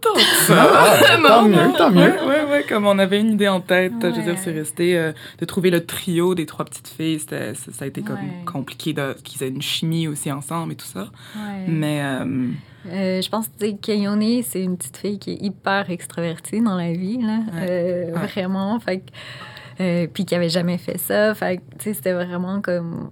Pas 0.00 0.08
tant 0.08 0.14
que 0.14 0.20
ça. 0.20 0.70
Ah, 0.74 1.18
non, 1.18 1.28
tant 1.28 1.42
mieux, 1.48 1.72
tant 1.76 1.90
mieux. 1.90 2.00
Ouais, 2.00 2.26
ouais, 2.26 2.50
ouais, 2.50 2.64
comme 2.68 2.86
on 2.86 2.98
avait 2.98 3.20
une 3.20 3.32
idée 3.32 3.48
en 3.48 3.60
tête, 3.60 3.92
ouais. 4.02 4.10
je 4.12 4.16
veux 4.16 4.22
dire, 4.22 4.38
c'est 4.38 4.52
resté 4.52 4.96
euh, 4.96 5.12
de 5.38 5.44
trouver 5.44 5.70
le 5.70 5.84
trio 5.84 6.34
des 6.34 6.46
trois 6.46 6.64
petites 6.64 6.88
filles. 6.88 7.20
Ça, 7.20 7.54
ça, 7.54 7.84
a 7.84 7.88
été 7.88 8.02
comme 8.02 8.16
ouais. 8.16 8.44
compliqué 8.46 8.94
qu'ils 9.24 9.42
aient 9.42 9.48
une 9.48 9.62
chimie 9.62 10.08
aussi 10.08 10.30
ensemble 10.30 10.72
et 10.72 10.76
tout 10.76 10.86
ça. 10.86 11.08
Mais. 11.66 12.02
Euh, 12.02 12.48
euh, 12.90 13.20
je 13.20 13.28
pense 13.28 13.48
que 13.48 13.72
Kayone, 13.72 14.42
c'est 14.42 14.62
une 14.62 14.76
petite 14.76 14.96
fille 14.96 15.18
qui 15.18 15.32
est 15.32 15.42
hyper 15.42 15.90
extravertie 15.90 16.60
dans 16.60 16.76
la 16.76 16.92
vie, 16.92 17.18
là. 17.18 17.40
Euh, 17.54 18.12
vraiment. 18.14 18.78
Fait 18.80 19.02
que, 19.78 20.06
puis 20.06 20.24
qui 20.24 20.34
avait 20.34 20.48
jamais 20.48 20.78
fait 20.78 20.98
ça. 20.98 21.34
Fait 21.34 21.58
que, 21.58 21.62
c'était 21.92 22.12
vraiment 22.12 22.60
comme 22.60 23.10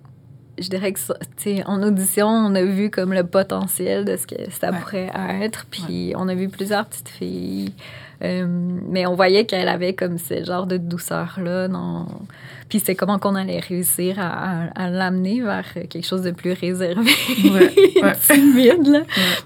je 0.59 0.69
dirais 0.69 0.93
que, 0.93 1.01
tu 1.37 1.63
en 1.65 1.83
audition, 1.83 2.27
on 2.27 2.55
a 2.55 2.63
vu 2.63 2.91
comme 2.91 3.13
le 3.13 3.25
potentiel 3.25 4.05
de 4.05 4.17
ce 4.17 4.27
que 4.27 4.51
ça 4.51 4.71
ouais. 4.71 4.79
pourrait 4.79 5.11
être. 5.43 5.67
Puis 5.71 5.83
ouais. 5.83 6.13
on 6.17 6.29
a 6.29 6.35
vu 6.35 6.49
plusieurs 6.49 6.87
petites 6.87 7.09
filles. 7.09 7.73
Euh, 8.23 8.47
mais 8.49 9.07
on 9.07 9.15
voyait 9.15 9.45
qu'elle 9.45 9.69
avait 9.69 9.95
comme 9.95 10.19
ce 10.19 10.45
genre 10.45 10.67
de 10.67 10.77
douceur-là. 10.77 11.69
Non... 11.69 12.07
Puis 12.69 12.83
c'est 12.85 12.97
comment 12.97 13.19
qu'on 13.19 13.37
allait 13.37 13.61
réussir 13.61 14.19
à, 14.19 14.27
à, 14.27 14.67
à 14.75 14.91
l'amener 14.91 15.41
vers 15.41 15.67
quelque 15.89 16.05
chose 16.05 16.23
de 16.23 16.33
plus 16.33 16.53
réservé, 16.53 17.13
ouais. 17.45 18.13
timide. 18.27 18.87
Là. 18.89 19.01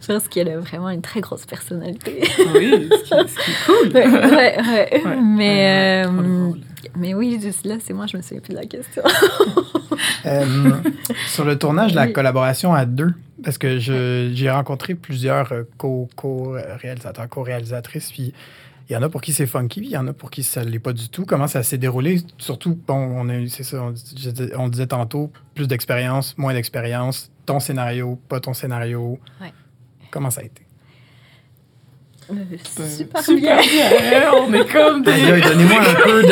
Parce 0.07 0.27
qu'elle 0.29 0.49
a 0.49 0.59
vraiment 0.59 0.89
une 0.89 1.03
très 1.03 1.21
grosse 1.21 1.45
personnalité. 1.45 2.23
oui, 2.55 2.89
ce 2.91 3.03
qui, 3.03 3.29
ce 3.29 3.45
qui 3.45 3.51
est 3.51 3.67
cool. 3.67 3.95
ouais, 3.95 5.03
mais, 5.23 6.05
euh, 6.07 6.53
mais 6.97 7.13
oui, 7.13 7.39
juste 7.43 7.67
là, 7.67 7.75
c'est 7.85 7.93
moi, 7.93 8.07
je 8.07 8.17
me 8.17 8.23
souviens 8.23 8.41
plus 8.41 8.55
de 8.55 8.59
la 8.59 8.67
question. 8.67 9.03
euh, 10.27 10.45
sur 11.27 11.45
le 11.45 11.59
tournage, 11.59 11.95
la 11.95 12.07
oui. 12.07 12.13
collaboration 12.15 12.73
à 12.73 12.87
deux, 12.87 13.13
parce 13.43 13.59
que 13.59 13.79
j'ai 13.79 14.51
rencontré 14.51 14.95
plusieurs 14.95 15.53
co-réalisateurs, 15.79 17.29
co 17.29 17.41
co-réalisatrices, 17.41 18.13
puis 18.13 18.33
il 18.89 18.93
y 18.95 18.97
en 18.97 19.03
a 19.03 19.09
pour 19.09 19.21
qui 19.21 19.33
c'est 19.33 19.47
funky, 19.47 19.81
il 19.81 19.91
y 19.91 19.97
en 19.97 20.09
a 20.09 20.13
pour 20.13 20.31
qui 20.31 20.43
ça 20.43 20.65
ne 20.65 20.71
l'est 20.71 20.81
pas 20.81 20.93
du 20.93 21.09
tout. 21.09 21.25
Comment 21.25 21.47
ça 21.47 21.63
s'est 21.63 21.79
déroulé? 21.79 22.23
Surtout, 22.39 22.75
bon, 22.75 22.97
on 22.97 23.29
a 23.29 23.47
c'est 23.47 23.63
ça, 23.63 23.85
on, 23.85 23.95
on, 24.59 24.69
disait 24.69 24.89
tantôt, 24.89 25.31
plus 25.55 25.69
d'expérience, 25.69 26.37
moins 26.37 26.55
d'expérience, 26.55 27.31
ton 27.47 27.61
scénario, 27.61 28.19
pas 28.29 28.41
ton 28.41 28.53
scénario. 28.53 29.21
Ouais. 29.41 29.53
Comment 30.11 30.31
ça 30.31 30.41
a 30.41 30.45
été? 30.45 30.67
Euh, 32.33 32.89
super, 32.89 33.23
Super 33.23 33.61
bien. 33.61 34.33
On 34.35 34.53
est 34.53 34.71
comme 34.73 35.03
des. 35.03 35.11
Donnez-moi 35.13 35.81
un 35.81 35.95
peu 36.05 36.23
de. 36.23 36.29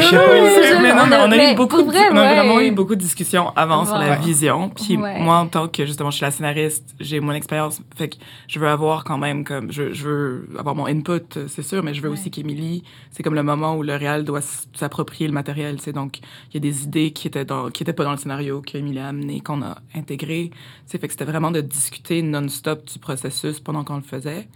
Je 0.00 0.06
sais 0.08 0.16
pas. 0.16 0.62
c'est- 0.62 0.80
mais 0.80 0.94
non, 0.94 1.06
mais 1.06 1.16
on 1.16 1.22
a 1.22 1.28
Mais 1.28 1.52
eu 1.52 1.56
beaucoup, 1.56 1.82
de- 1.82 1.88
on 2.12 2.16
a 2.16 2.34
vraiment 2.34 2.60
eu 2.60 2.70
beaucoup 2.70 2.94
de 2.94 3.00
discussions 3.00 3.50
avant 3.56 3.84
sur 3.84 3.96
la 3.98 4.10
Ouais. 4.10 4.18
vision. 4.20 4.68
Puis 4.70 4.96
Ouais. 4.96 5.18
moi, 5.20 5.36
en 5.38 5.46
tant 5.46 5.68
que 5.68 5.84
justement, 5.86 6.10
je 6.10 6.16
suis 6.16 6.24
la 6.24 6.30
scénariste, 6.30 6.94
j'ai 7.00 7.20
mon 7.20 7.32
expérience, 7.32 7.80
fait 7.96 8.08
que 8.10 8.16
je 8.48 8.58
veux 8.58 8.68
avoir 8.68 9.04
quand 9.04 9.18
même 9.18 9.44
comme, 9.44 9.72
je, 9.72 9.92
je 9.92 10.04
veux 10.04 10.48
avoir 10.58 10.74
mon 10.74 10.86
input, 10.86 11.22
c'est 11.48 11.62
sûr, 11.62 11.82
mais 11.82 11.94
je 11.94 12.00
veux 12.02 12.08
Ouais. 12.08 12.14
aussi 12.14 12.30
qu'Émilie, 12.30 12.82
c'est 13.10 13.22
comme 13.22 13.34
le 13.34 13.42
moment 13.42 13.76
où 13.76 13.82
le 13.82 13.94
réal 13.96 14.24
doit 14.24 14.40
s'approprier 14.74 15.26
le 15.26 15.34
matériel, 15.34 15.76
c'est 15.80 15.92
donc 15.92 16.18
il 16.50 16.54
y 16.54 16.56
a 16.58 16.60
des 16.60 16.84
idées 16.84 17.10
qui 17.12 17.26
étaient 17.26 17.44
dans, 17.44 17.70
qui 17.70 17.82
étaient 17.82 17.92
pas 17.92 18.04
dans 18.04 18.12
le 18.12 18.16
scénario 18.18 18.60
qu'Émilie 18.60 18.98
a 19.00 19.08
amené, 19.08 19.40
qu'on 19.40 19.62
a 19.62 19.78
intégré. 19.94 20.50
C'est 20.86 21.00
fait 21.00 21.06
que 21.08 21.12
c'était 21.12 21.24
vraiment 21.24 21.50
de 21.50 21.60
discuter 21.60 22.22
non-stop 22.22 22.84
du 22.92 22.98
processus 22.98 23.60
pendant 23.60 23.84
qu'on 23.84 23.96
le 23.96 24.02
faisait. 24.02 24.48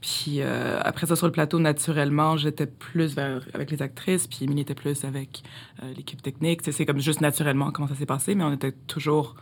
Puis 0.00 0.40
euh, 0.40 0.80
après 0.84 1.06
ça, 1.06 1.16
sur 1.16 1.26
le 1.26 1.32
plateau, 1.32 1.58
naturellement, 1.58 2.36
j'étais 2.36 2.66
plus 2.66 3.14
vers, 3.14 3.44
avec 3.52 3.70
les 3.70 3.82
actrices, 3.82 4.26
puis 4.26 4.40
Émilie 4.42 4.62
était 4.62 4.74
plus 4.74 5.04
avec 5.04 5.42
euh, 5.82 5.92
l'équipe 5.96 6.22
technique. 6.22 6.60
C'est 6.62 6.86
comme 6.86 7.00
juste 7.00 7.20
naturellement 7.20 7.70
comment 7.72 7.88
ça 7.88 7.96
s'est 7.96 8.06
passé, 8.06 8.34
mais 8.34 8.44
on 8.44 8.52
était 8.52 8.72
toujours 8.86 9.34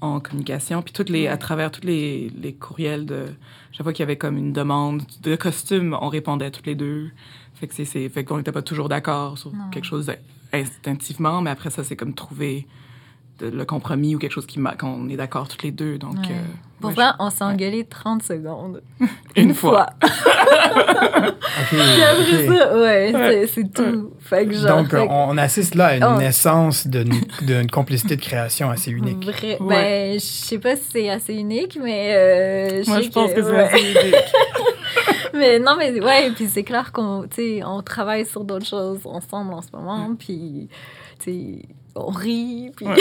en 0.00 0.20
communication. 0.20 0.82
Puis 0.82 0.92
toutes 0.92 1.10
les, 1.10 1.26
à 1.26 1.36
travers 1.36 1.72
tous 1.72 1.84
les, 1.84 2.30
les 2.30 2.54
courriels 2.54 3.06
de... 3.06 3.26
Chaque 3.72 3.82
fois 3.82 3.92
qu'il 3.92 4.02
y 4.02 4.04
avait 4.04 4.16
comme 4.16 4.36
une 4.36 4.52
demande 4.52 5.02
de 5.22 5.34
costume, 5.34 5.96
on 6.00 6.08
répondait 6.08 6.52
toutes 6.52 6.66
les 6.66 6.76
deux. 6.76 7.10
Fait 7.54 7.66
que 7.66 7.74
c'est, 7.74 7.84
c'est, 7.84 8.08
fait 8.08 8.22
qu'on 8.22 8.36
n'était 8.36 8.52
pas 8.52 8.62
toujours 8.62 8.88
d'accord 8.88 9.36
sur 9.36 9.52
Non. 9.52 9.68
quelque 9.70 9.84
chose 9.84 10.12
instinctivement, 10.52 11.42
mais 11.42 11.50
après 11.50 11.70
ça, 11.70 11.82
c'est 11.82 11.96
comme 11.96 12.14
trouver 12.14 12.68
de- 13.38 13.48
le 13.48 13.64
compromis 13.64 14.14
ou 14.14 14.18
quelque 14.18 14.32
chose 14.32 14.46
qui 14.46 14.60
qu'on 14.78 15.08
est 15.08 15.16
d'accord 15.16 15.48
toutes 15.48 15.62
les 15.62 15.70
deux. 15.70 15.98
Donc, 15.98 16.14
Ouais. 16.14 16.30
euh, 16.30 16.42
Pour 16.80 16.90
ouais, 16.90 16.94
vrai, 16.96 17.06
on 17.18 17.30
s'est 17.30 17.44
engueulé 17.44 17.84
30 17.84 18.22
secondes. 18.22 18.82
une 19.36 19.54
fois. 19.54 19.86
Puis 21.70 21.78
après 22.02 22.46
ça, 22.46 22.74
ouais, 22.76 23.12
Ouais. 23.14 23.46
c'est- 23.46 23.72
tout. 23.72 24.10
Fait 24.20 24.46
que 24.46 24.54
genre. 24.54 24.78
Donc, 24.78 24.90
fait 24.90 25.06
que- 25.06 25.10
on 25.10 25.36
assiste 25.38 25.74
là 25.74 25.86
à 25.86 25.96
une 25.96 26.04
Oh. 26.04 26.18
naissance 26.18 26.86
d'une 26.86 27.12
d'une 27.42 27.70
complicité 27.70 28.16
de 28.16 28.20
création 28.22 28.70
assez 28.70 28.90
unique. 28.90 29.24
Vrai. 29.24 29.56
Ouais. 29.60 29.68
Ben, 29.68 30.14
je 30.14 30.24
sais 30.24 30.58
pas 30.58 30.76
si 30.76 30.82
c'est 30.90 31.10
assez 31.10 31.34
unique, 31.34 31.78
mais. 31.82 32.12
euh, 32.16 32.82
Moi, 32.86 33.00
je 33.02 33.08
pense 33.08 33.32
que, 33.32 33.42
c'est 33.42 33.50
ouais. 33.50 33.58
assez 33.58 33.80
unique. 33.80 34.14
Mais 35.34 35.58
non, 35.60 35.76
mais 35.78 35.92
ouais, 36.02 36.30
puis 36.34 36.48
c'est 36.48 36.64
clair 36.64 36.90
qu'on 36.90 37.22
tu 37.28 37.36
sais, 37.36 37.60
on 37.64 37.82
travaille 37.82 38.24
sur 38.24 38.42
d'autres 38.44 38.66
choses 38.66 39.00
ensemble 39.04 39.52
en 39.52 39.60
ce 39.62 39.68
moment, 39.72 40.10
puis 40.18 40.68
on 41.94 42.10
rit, 42.10 42.70
puis. 42.76 42.86
Ouais. 42.86 42.94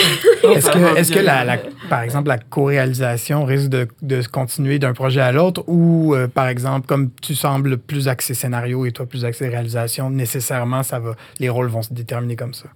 Est-ce 0.55 0.71
que, 0.71 0.97
est-ce 0.97 1.09
que 1.09 1.19
bien. 1.19 1.23
la, 1.23 1.43
la- 1.43 1.57
par 1.89 2.01
exemple, 2.01 2.29
la 2.29 2.37
co-réalisation 2.37 3.45
risque 3.45 3.69
de, 3.69 3.87
continuer 4.31 4.79
d'un 4.79 4.93
projet 4.93 5.21
à 5.21 5.31
l'autre 5.31 5.63
ou, 5.67 6.15
euh, 6.15 6.27
par 6.27 6.47
exemple, 6.47 6.87
comme 6.87 7.11
tu 7.21 7.35
sembles 7.35 7.77
plus 7.77 8.07
axé 8.07 8.33
scénario 8.33 8.85
et 8.85 8.91
toi 8.91 9.05
plus 9.05 9.25
axé 9.25 9.47
réalisation, 9.47 10.09
nécessairement, 10.09 10.83
ça 10.83 10.99
va, 10.99 11.15
les 11.39 11.49
rôles 11.49 11.67
vont 11.67 11.81
se 11.81 11.93
déterminer 11.93 12.35
comme 12.35 12.53
ça? 12.53 12.69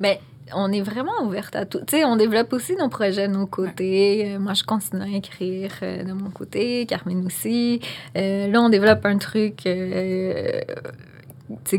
Ben, 0.00 0.16
on 0.54 0.72
est 0.72 0.80
vraiment 0.80 1.22
ouverte 1.24 1.56
à 1.56 1.66
tout. 1.66 1.80
Tu 1.80 1.98
sais, 1.98 2.04
on 2.04 2.16
développe 2.16 2.52
aussi 2.52 2.74
nos 2.76 2.88
projets 2.88 3.28
de 3.28 3.32
nos 3.34 3.46
côtés. 3.46 4.34
Euh, 4.34 4.38
moi, 4.38 4.54
je 4.54 4.64
continue 4.64 5.02
à 5.02 5.16
écrire 5.16 5.72
euh, 5.82 6.04
de 6.04 6.12
mon 6.12 6.30
côté, 6.30 6.86
Carmen 6.86 7.26
aussi. 7.26 7.80
Euh, 8.16 8.48
là, 8.48 8.60
on 8.60 8.68
développe 8.68 9.04
un 9.04 9.18
truc. 9.18 9.66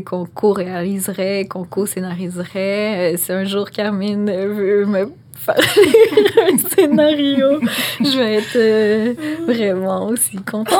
Qu'on 0.04 0.26
co-réaliserait, 0.26 1.46
qu'on 1.48 1.64
co-scénariserait. 1.64 3.14
Euh, 3.14 3.16
si 3.16 3.32
un 3.32 3.44
jour 3.44 3.70
Carmine 3.70 4.30
veut 4.30 4.84
me 4.86 5.12
faire 5.34 5.54
un 5.56 6.58
scénario, 6.58 7.60
je 8.00 8.18
vais 8.18 8.34
être 8.34 8.56
euh, 8.56 9.14
vraiment 9.46 10.08
aussi 10.08 10.36
contente. 10.38 10.74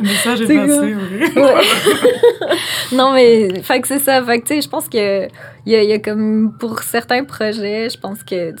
Message 0.00 0.42
est 0.42 0.46
C'est 0.46 0.56
passé, 0.56 0.94
oui. 0.94 1.42
Ouais. 1.42 1.54
non, 2.92 3.12
mais, 3.12 3.60
fait 3.62 3.80
que 3.80 3.88
c'est 3.88 3.98
ça. 3.98 4.22
Fait 4.22 4.40
que, 4.40 4.46
tu 4.46 4.54
sais, 4.54 4.60
je 4.60 4.68
pense 4.68 4.88
que 4.88 5.28
il 5.66 5.72
y, 5.72 5.76
a, 5.76 5.82
il 5.82 5.90
y 5.90 5.92
a 5.92 5.98
comme 5.98 6.56
pour 6.58 6.80
certains 6.82 7.24
projets, 7.24 7.88
je 7.90 7.98
pense 7.98 8.22
que, 8.24 8.54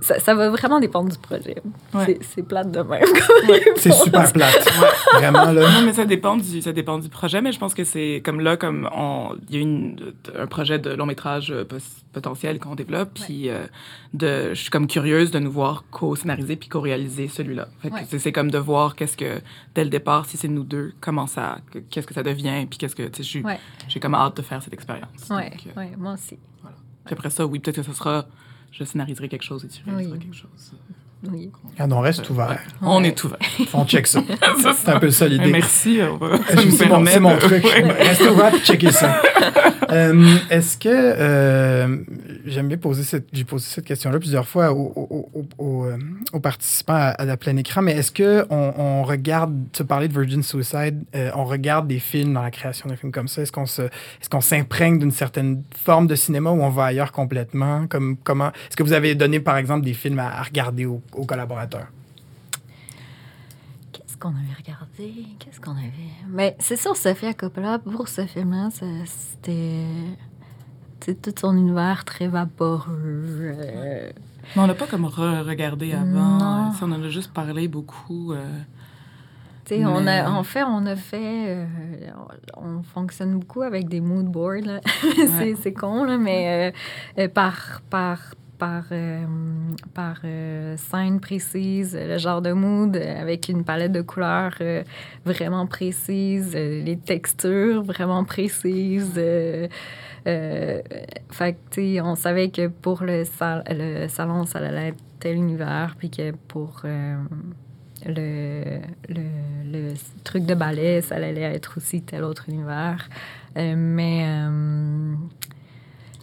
ça, 0.00 0.18
ça 0.20 0.34
va 0.34 0.50
vraiment 0.50 0.78
dépendre 0.80 1.10
du 1.10 1.18
projet. 1.18 1.56
Ouais. 1.94 2.18
C'est- 2.22 2.42
plate 2.42 2.70
de 2.70 2.80
même. 2.80 3.02
C'est 3.76 3.92
super 3.92 4.32
plate. 4.32 4.68
Vraiment, 5.14 5.50
là. 5.52 5.70
Non, 5.80 5.82
mais 5.86 5.92
ça 5.92 6.04
dépend 6.04 6.36
du, 6.36 6.62
ça 6.62 6.72
dépend 6.72 6.98
du 6.98 7.08
projet, 7.08 7.40
mais 7.40 7.50
je 7.52 7.58
pense 7.58 7.74
que 7.74 7.82
c'est 7.84 8.22
comme 8.24 8.40
là, 8.40 8.56
comme 8.56 8.88
on, 8.94 9.30
il 9.48 9.54
y 9.54 9.58
a 9.58 9.62
une, 9.62 10.12
un 10.38 10.46
projet 10.46 10.78
de 10.78 10.90
long 10.90 11.06
métrage 11.06 11.50
euh, 11.50 11.64
potentiel 12.12 12.58
qu'on 12.58 12.74
développe, 12.74 13.14
puis 13.14 13.48
euh, 13.48 13.58
de, 14.14 14.50
je 14.50 14.60
suis 14.60 14.70
comme 14.70 14.86
curieuse 14.86 15.30
de 15.30 15.38
nous 15.38 15.50
voir 15.50 15.84
co-scénariser 15.90 16.56
puis 16.56 16.68
co-réaliser 16.68 17.28
celui-là. 17.28 17.68
Ouais. 17.84 17.90
c'est, 18.08 18.18
c'est 18.18 18.32
comme 18.32 18.50
de 18.50 18.58
voir 18.58 18.94
qu'est-ce 18.94 19.16
que, 19.16 19.40
dès 19.74 19.84
le 19.84 19.90
départ, 19.90 20.26
si 20.26 20.36
c'est 20.36 20.48
nous 20.48 20.64
deux, 20.64 20.92
comment 21.00 21.26
ça, 21.26 21.58
que- 21.72 21.78
qu'est-ce 21.80 22.06
que 22.06 22.14
ça 22.14 22.22
devient, 22.22 22.66
puis 22.68 22.78
qu'est-ce 22.78 22.94
que, 22.96 23.02
tu 23.08 23.24
sais, 23.24 23.42
Ouais. 23.44 23.58
j'ai 23.88 23.98
comme 24.00 24.14
hâte 24.14 24.36
de 24.36 24.42
faire 24.42 24.62
cette 24.62 24.72
expérience. 24.74 25.08
Ouais, 25.30 25.50
Donc, 25.50 25.60
euh, 25.76 25.80
ouais, 25.80 25.90
moi 25.98 26.12
aussi. 26.14 26.38
Puis 27.06 27.14
après 27.14 27.30
ça, 27.30 27.46
oui, 27.46 27.58
peut-être 27.60 27.76
que 27.76 27.82
ce 27.82 27.92
sera, 27.92 28.26
je 28.72 28.84
scénariserai 28.84 29.28
quelque 29.28 29.42
chose 29.44 29.64
et 29.64 29.68
tu 29.68 29.82
réaliseras 29.84 30.16
Oui. 30.16 30.20
quelque 30.22 30.36
chose. 30.36 30.72
Oui. 31.32 31.50
Regarde, 31.74 31.92
on 31.92 32.00
reste 32.00 32.28
ouvert. 32.30 32.58
On 32.82 33.00
Ouais. 33.02 33.08
est 33.08 33.24
ouvert. 33.24 33.38
On 33.74 33.84
check 33.84 34.06
ça. 34.06 34.22
C'est 34.76 34.88
un 34.90 34.98
peu 35.00 35.10
ça 35.10 35.26
l'idée. 35.28 35.50
Merci. 35.50 36.00
On 36.02 36.16
va, 36.16 36.36
ça 36.38 36.44
C'est 36.76 36.86
mon, 36.88 37.00
mon 37.20 37.36
truc. 37.38 37.64
Ouais. 37.64 37.82
Restez 38.02 38.28
ouvert 38.28 38.54
et 38.54 38.58
checker 38.60 38.90
ça. 38.92 39.20
Euh, 39.88 40.34
Est-ce 40.50 40.76
que 40.76 40.88
euh, 40.90 41.96
j'aime 42.44 42.66
bien 42.66 42.76
poser 42.76 43.04
cette 43.04 43.28
j'ai 43.32 43.44
posé 43.44 43.64
cette 43.68 43.84
question-là 43.84 44.18
plusieurs 44.18 44.48
fois 44.48 44.72
aux, 44.72 44.92
aux- 44.96 45.28
aux- 45.32 45.48
aux, 45.64 45.84
euh, 45.84 45.96
aux 46.32 46.40
participants 46.40 46.94
à, 46.94 47.10
à 47.10 47.24
la 47.24 47.36
pleine 47.36 47.56
écran, 47.60 47.82
mais 47.82 47.92
est-ce 47.92 48.10
que 48.10 48.44
on, 48.50 48.72
on 48.76 49.02
regarde, 49.04 49.54
tu 49.72 49.84
parlais 49.84 50.08
de 50.08 50.12
Virgin 50.12 50.42
Suicide, 50.42 51.04
euh, 51.14 51.30
on 51.36 51.44
regarde 51.44 51.86
des 51.86 52.00
films 52.00 52.34
dans 52.34 52.42
la 52.42 52.50
création 52.50 52.88
d'un 52.88 52.96
film 52.96 53.12
comme 53.12 53.28
ça, 53.28 53.42
est-ce 53.42 53.52
qu'on 53.52 53.66
se 53.66 53.82
est-ce 53.82 54.28
qu'on 54.28 54.40
s'imprègne 54.40 54.98
d'une 54.98 55.12
certaine 55.12 55.62
forme 55.84 56.08
de 56.08 56.16
cinéma 56.16 56.50
ou 56.50 56.60
on 56.62 56.70
va 56.70 56.86
ailleurs 56.86 57.12
complètement? 57.12 57.86
Comme 57.86 58.16
comment 58.24 58.48
est-ce 58.48 58.76
que 58.76 58.82
vous 58.82 58.92
avez 58.92 59.14
donné 59.14 59.38
par 59.38 59.56
exemple 59.56 59.84
des 59.84 59.94
films 59.94 60.18
à, 60.18 60.36
à 60.40 60.42
regarder 60.42 60.84
aux, 60.86 61.00
aux 61.16 61.24
collaborateurs 61.24 61.88
Qu'est-ce 63.92 64.16
qu'on 64.16 64.30
avait 64.30 64.54
regardé? 64.56 65.26
Qu'est-ce 65.38 65.60
qu'on 65.60 65.72
avait? 65.72 65.90
Mais 66.28 66.56
c'est 66.58 66.76
sûr, 66.76 66.96
Sophia 66.96 67.32
Coppola, 67.34 67.78
pour 67.78 68.08
ce 68.08 68.26
film-là, 68.26 68.68
c'était. 69.06 69.84
sais, 71.00 71.14
tout 71.14 71.32
son 71.38 71.56
univers 71.56 72.04
très 72.04 72.28
vaporeux. 72.28 72.86
euh, 72.94 74.10
Mais 74.54 74.62
on 74.62 74.66
l'a 74.66 74.74
pas 74.74 74.86
comme 74.86 75.04
re-regardé 75.06 75.92
avant. 75.92 76.04
Non. 76.06 76.68
Euh, 76.70 76.72
On 76.82 76.92
en 76.92 77.02
a 77.02 77.08
juste 77.08 77.32
parlé 77.32 77.68
beaucoup. 77.68 78.32
euh, 78.32 78.44
Tu 79.64 79.76
sais, 79.76 79.84
on 79.86 80.00
Mais- 80.02 80.20
a, 80.20 80.30
en 80.30 80.42
fait, 80.44 80.62
on 80.64 80.84
a 80.86 80.96
fait. 80.96 81.44
euh, 81.48 81.66
on, 82.56 82.78
on 82.78 82.82
fonctionne 82.82 83.38
beaucoup 83.38 83.62
avec 83.62 83.88
des 83.88 84.00
mood 84.00 84.26
boards. 84.26 84.80
c'est, 85.16 85.54
c'est 85.56 85.72
con, 85.72 86.04
là, 86.04 86.18
mais 86.18 86.72
euh, 87.18 87.28
par. 87.28 87.80
par 87.88 88.18
par, 88.58 88.84
euh, 88.92 89.24
par 89.94 90.20
euh, 90.24 90.76
scène 90.76 91.20
précise, 91.20 91.96
le 92.00 92.18
genre 92.18 92.42
de 92.42 92.52
mood 92.52 92.96
euh, 92.96 93.20
avec 93.20 93.48
une 93.48 93.64
palette 93.64 93.92
de 93.92 94.02
couleurs 94.02 94.54
vraiment 95.24 95.66
précise, 95.66 96.54
les 96.54 96.98
textures 96.98 97.82
vraiment 97.82 98.24
précises. 98.24 99.14
fait 100.24 101.56
que, 101.70 102.00
on 102.00 102.14
savait 102.14 102.50
que 102.50 102.68
pour 102.68 103.02
le, 103.04 103.24
sal- 103.24 103.64
le 103.70 104.08
salon, 104.08 104.44
ça 104.44 104.58
allait 104.58 104.88
être 104.88 105.02
tel 105.20 105.36
univers, 105.36 105.94
puis 105.98 106.10
que 106.10 106.32
pour 106.48 106.82
le, 106.84 108.78
le, 109.08 109.28
le 109.72 109.94
truc 110.24 110.44
de 110.46 110.54
ballet, 110.54 111.00
ça 111.00 111.16
allait 111.16 111.40
être 111.40 111.78
aussi 111.78 112.02
tel 112.02 112.24
autre 112.24 112.48
univers. 112.48 113.08
Mais, 113.56 114.24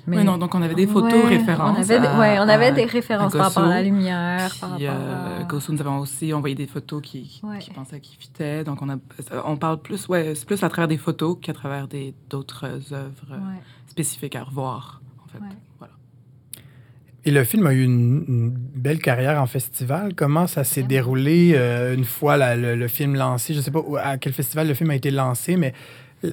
mais- 0.07 0.17
Oui, 0.17 0.24
non, 0.24 0.38
donc 0.38 0.53
on 0.55 0.62
avait 0.62 0.75
des 0.75 0.88
photos 0.88 1.13
Ouais, 1.24 1.38
références. 1.38 1.77
On 1.77 1.81
avait, 1.81 2.00
des- 2.00 2.07
à- 2.07 2.19
ouais, 2.19 2.38
on 2.39 2.50
avait 2.50 2.67
à- 2.67 2.72
des 2.72 2.86
références 2.86 3.31
par 3.33 3.45
rapport 3.48 3.63
à 3.63 3.69
la 3.75 3.81
lumière, 3.83 4.53
par 4.60 4.75
Puis, 4.75 4.88
rapport 4.88 5.01
euh, 5.07 5.41
à... 5.41 5.43
Gossou, 5.43 5.74
nous 5.74 5.81
avons 5.81 6.00
aussi 6.00 6.33
envoyé 6.33 6.55
des 6.55 6.67
photos 6.67 7.01
qui, 7.01 7.24
qui, 7.24 7.45
Ouais. 7.45 7.60
qui 7.60 7.69
pensaient 7.72 8.00
qu'ils 8.00 8.17
fitaient. 8.19 8.63
Donc, 8.63 8.81
on, 8.81 8.89
a, 8.89 8.95
on 9.45 9.55
parle 9.57 9.81
plus, 9.81 10.07
ouais, 10.10 10.33
c'est 10.36 10.45
plus 10.45 10.63
à 10.63 10.69
travers 10.69 10.88
des 10.88 10.98
photos 10.98 11.38
qu'à 11.41 11.53
travers 11.53 11.88
des, 11.88 12.13
d'autres 12.29 12.65
œuvres 12.65 13.31
euh, 13.31 13.36
Ouais. 13.36 13.62
spécifiques 13.88 14.36
à 14.36 14.43
revoir, 14.43 15.01
en 15.24 15.27
fait. 15.27 15.39
Ouais. 15.39 15.50
Voilà. 15.79 15.93
Et 17.25 17.31
le 17.31 17.43
film 17.45 17.65
a 17.67 17.74
eu 17.74 17.83
une, 17.83 18.25
une 18.27 18.50
belle 18.51 19.00
carrière 19.00 19.41
en 19.41 19.45
festival. 19.45 20.13
Comment 20.13 20.45
ça 20.45 20.65
s'est 20.65 20.83
déroulé 20.83 21.53
euh, 21.55 21.95
une 21.95 22.03
fois 22.03 22.36
la- 22.36 22.57
le, 22.57 22.75
le 22.75 22.88
film 22.89 23.15
lancé? 23.15 23.53
Je 23.53 23.60
ne 23.60 23.63
sais 23.63 23.72
pas 23.72 23.79
où- 23.79 23.95
à 23.95 24.17
quel 24.17 24.33
festival 24.33 24.67
le 24.67 24.74
film 24.74 24.89
a 24.89 24.95
été 24.95 25.10
lancé, 25.10 25.55
mais 25.55 25.74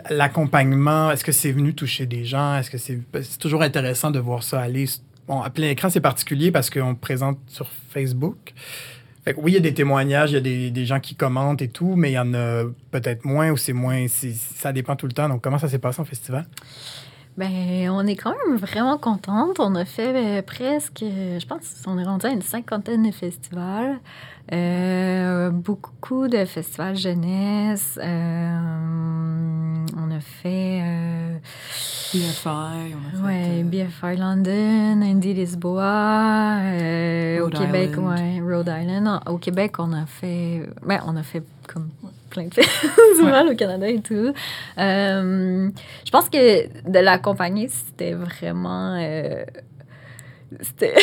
l'accompagnement, 0.08 1.10
est-ce 1.10 1.24
que 1.24 1.32
c'est 1.32 1.52
venu 1.52 1.74
toucher 1.74 2.06
des 2.06 2.24
gens? 2.24 2.56
Est-ce 2.56 2.70
que 2.70 2.78
c'est 2.78 3.38
toujours 3.38 3.62
intéressant 3.62 4.10
de 4.10 4.18
voir 4.18 4.42
ça 4.42 4.60
aller? 4.60 4.86
Bon, 5.26 5.42
à 5.42 5.50
plein 5.50 5.68
écran, 5.68 5.90
c'est 5.90 6.00
particulier 6.00 6.50
parce 6.50 6.70
qu'on 6.70 6.94
présente 6.94 7.38
sur 7.46 7.68
Facebook. 7.90 8.52
Oui, 9.36 9.52
il 9.52 9.54
y 9.54 9.58
a 9.58 9.60
des 9.60 9.74
témoignages, 9.74 10.30
il 10.30 10.34
y 10.34 10.38
a 10.38 10.40
des, 10.40 10.70
des 10.70 10.86
gens 10.86 10.98
qui 10.98 11.14
commentent 11.14 11.62
et 11.62 11.68
tout, 11.68 11.94
mais 11.94 12.10
il 12.10 12.14
y 12.14 12.18
en 12.18 12.34
a 12.34 12.64
peut-être 12.90 13.24
moins 13.24 13.50
ou 13.50 13.56
c'est 13.56 13.72
moins. 13.74 14.06
Ça 14.08 14.72
dépend 14.72 14.96
tout 14.96 15.06
le 15.06 15.12
temps. 15.12 15.28
Donc, 15.28 15.42
comment 15.42 15.58
ça 15.58 15.68
s'est 15.68 15.78
passé 15.78 16.00
en 16.00 16.04
festival? 16.04 16.46
Ben, 17.36 17.88
on 17.90 18.06
est 18.06 18.16
quand 18.16 18.34
même 18.46 18.56
vraiment 18.56 18.98
contente. 18.98 19.60
On 19.60 19.74
a 19.76 19.84
fait 19.84 20.38
euh, 20.38 20.42
presque, 20.42 21.04
je 21.04 21.46
pense, 21.46 21.82
on 21.86 21.98
est 21.98 22.04
rendu 22.04 22.26
à 22.26 22.30
une 22.30 22.42
cinquantaine 22.42 23.08
de 23.08 23.14
festivals. 23.14 24.00
Euh, 24.52 25.50
beaucoup 25.50 26.26
de 26.26 26.44
festivals 26.44 26.96
jeunesse. 26.96 27.98
Euh, 28.02 28.58
on 29.96 30.10
a 30.10 30.20
fait. 30.20 30.80
Euh, 30.82 31.38
BFI, 32.12 32.94
on 32.94 33.06
a 33.06 33.10
fait. 33.12 33.24
Ouais, 33.24 33.62
BFI 33.62 34.16
London, 34.16 35.02
Indie 35.02 35.34
Lisboa. 35.34 36.56
au 37.42 37.48
Québec, 37.48 37.90
ouais, 37.98 38.40
Rhode 38.40 38.68
Island. 38.68 39.20
Au 39.26 39.38
Québec, 39.38 39.78
on 39.78 39.92
a 39.92 40.06
fait. 40.06 40.68
Ben, 40.84 41.00
on 41.06 41.16
a 41.16 41.22
fait 41.22 41.42
comme 41.68 41.90
plein 42.30 42.46
de 42.46 42.54
festivals 42.54 43.48
au 43.52 43.54
Canada 43.54 43.88
et 43.88 44.00
tout. 44.00 44.32
je 44.76 46.10
pense 46.10 46.28
que 46.28 46.90
de 46.90 46.98
l'accompagner, 46.98 47.68
c'était 47.68 48.14
vraiment 48.14 48.96
c'était 50.60 50.94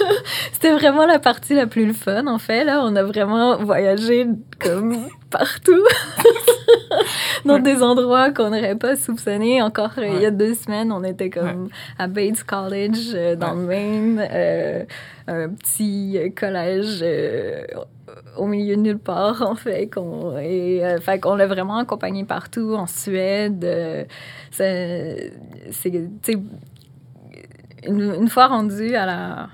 c'était 0.52 0.72
vraiment 0.72 1.06
la 1.06 1.18
partie 1.18 1.54
la 1.54 1.66
plus 1.66 1.92
fun 1.92 2.26
en 2.26 2.38
fait 2.38 2.64
là 2.64 2.80
on 2.82 2.96
a 2.96 3.02
vraiment 3.02 3.62
voyagé 3.62 4.26
comme 4.58 5.08
partout 5.30 5.84
dans 7.44 7.58
des 7.58 7.82
endroits 7.82 8.30
qu'on 8.30 8.50
n'aurait 8.50 8.76
pas 8.76 8.96
soupçonné 8.96 9.62
encore 9.62 9.92
ouais. 9.96 10.12
il 10.14 10.22
y 10.22 10.26
a 10.26 10.30
deux 10.30 10.54
semaines 10.54 10.92
on 10.92 11.04
était 11.04 11.30
comme 11.30 11.64
ouais. 11.64 11.70
à 11.98 12.06
Bates 12.06 12.44
College 12.44 13.12
euh, 13.14 13.36
dans 13.36 13.54
le 13.54 13.62
Maine 13.62 14.28
euh, 14.30 14.84
un 15.26 15.48
petit 15.50 16.18
collège 16.36 17.00
euh, 17.02 17.64
au 18.36 18.46
milieu 18.46 18.76
de 18.76 18.80
nulle 18.80 18.98
part 18.98 19.42
en 19.42 19.54
fait 19.54 19.88
qu'on 19.88 20.38
et 20.38 20.84
euh, 20.84 21.00
fait 21.00 21.20
qu'on 21.20 21.34
l'a 21.34 21.46
vraiment 21.46 21.78
accompagné 21.78 22.24
partout 22.24 22.74
en 22.74 22.86
Suède 22.86 23.64
euh, 23.64 24.04
c'est 24.50 25.32
c'est 25.70 25.92
une, 27.86 28.00
une, 28.00 28.28
fois 28.28 28.46
rendu 28.46 28.94
à 28.94 29.06
la 29.06 29.48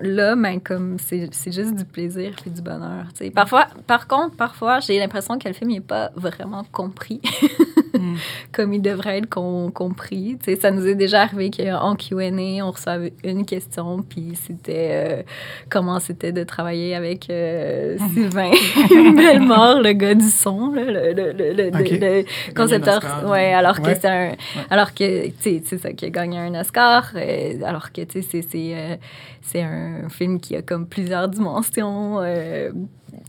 là 0.00 0.34
ben 0.36 0.60
comme 0.60 0.96
c'est 0.98 1.30
juste 1.46 1.74
du 1.74 1.84
plaisir 1.84 2.34
et 2.46 2.50
du 2.50 2.62
bonheur 2.62 3.06
sais. 3.14 3.30
parfois 3.30 3.66
par 3.86 4.06
contre 4.06 4.36
parfois 4.36 4.80
j'ai 4.80 4.98
l'impression 4.98 5.38
que 5.38 5.48
le 5.48 5.54
film 5.54 5.70
n'est 5.70 5.80
pas 5.80 6.10
vraiment 6.16 6.64
compris 6.72 7.20
mm. 7.94 8.14
comme 8.52 8.72
il 8.72 8.82
devrait 8.82 9.18
être 9.18 9.28
com 9.28 9.70
compris 9.72 10.38
sais. 10.44 10.56
ça 10.56 10.70
nous 10.70 10.86
est 10.86 10.94
déjà 10.94 11.22
arrivé 11.22 11.50
qu'en 11.50 11.96
Q&A 11.96 12.64
on 12.64 12.70
reçoit 12.70 12.98
une 13.24 13.44
question 13.44 14.02
puis 14.02 14.32
c'était 14.34 14.88
euh, 14.90 15.22
comment 15.68 16.00
c'était 16.00 16.32
de 16.32 16.44
travailler 16.44 16.94
avec 16.94 17.30
euh, 17.30 17.96
Sylvain 18.14 18.50
Bellemare 19.14 19.80
le 19.80 19.92
gars 19.92 20.14
du 20.14 20.28
son 20.28 20.72
là, 20.72 20.84
le, 20.84 21.12
le, 21.12 21.52
le, 21.52 21.68
okay. 21.68 21.98
le 21.98 22.54
concepteur 22.54 23.28
ouais 23.28 23.52
alors 23.52 23.78
ouais. 23.80 23.94
que 23.94 24.00
c'est 24.00 24.08
un 24.08 24.30
ouais. 24.30 24.38
alors 24.70 24.94
que 24.94 25.26
tu 25.26 25.34
sais 25.38 25.62
c'est 25.64 25.78
ça 25.78 25.92
qui 25.92 26.06
a 26.06 26.10
gagné 26.10 26.38
un 26.38 26.60
Oscar 26.60 27.12
euh, 27.14 27.62
alors 27.64 27.92
que 27.92 28.02
tu 28.02 28.22
sais 28.22 28.42
c'est 28.42 28.74
euh, 28.74 28.96
c'est 29.42 29.62
un 29.62 30.08
film 30.08 30.40
qui 30.40 30.56
a 30.56 30.62
comme 30.62 30.86
plusieurs 30.86 31.28
dimensions. 31.28 32.20
Euh, 32.20 32.70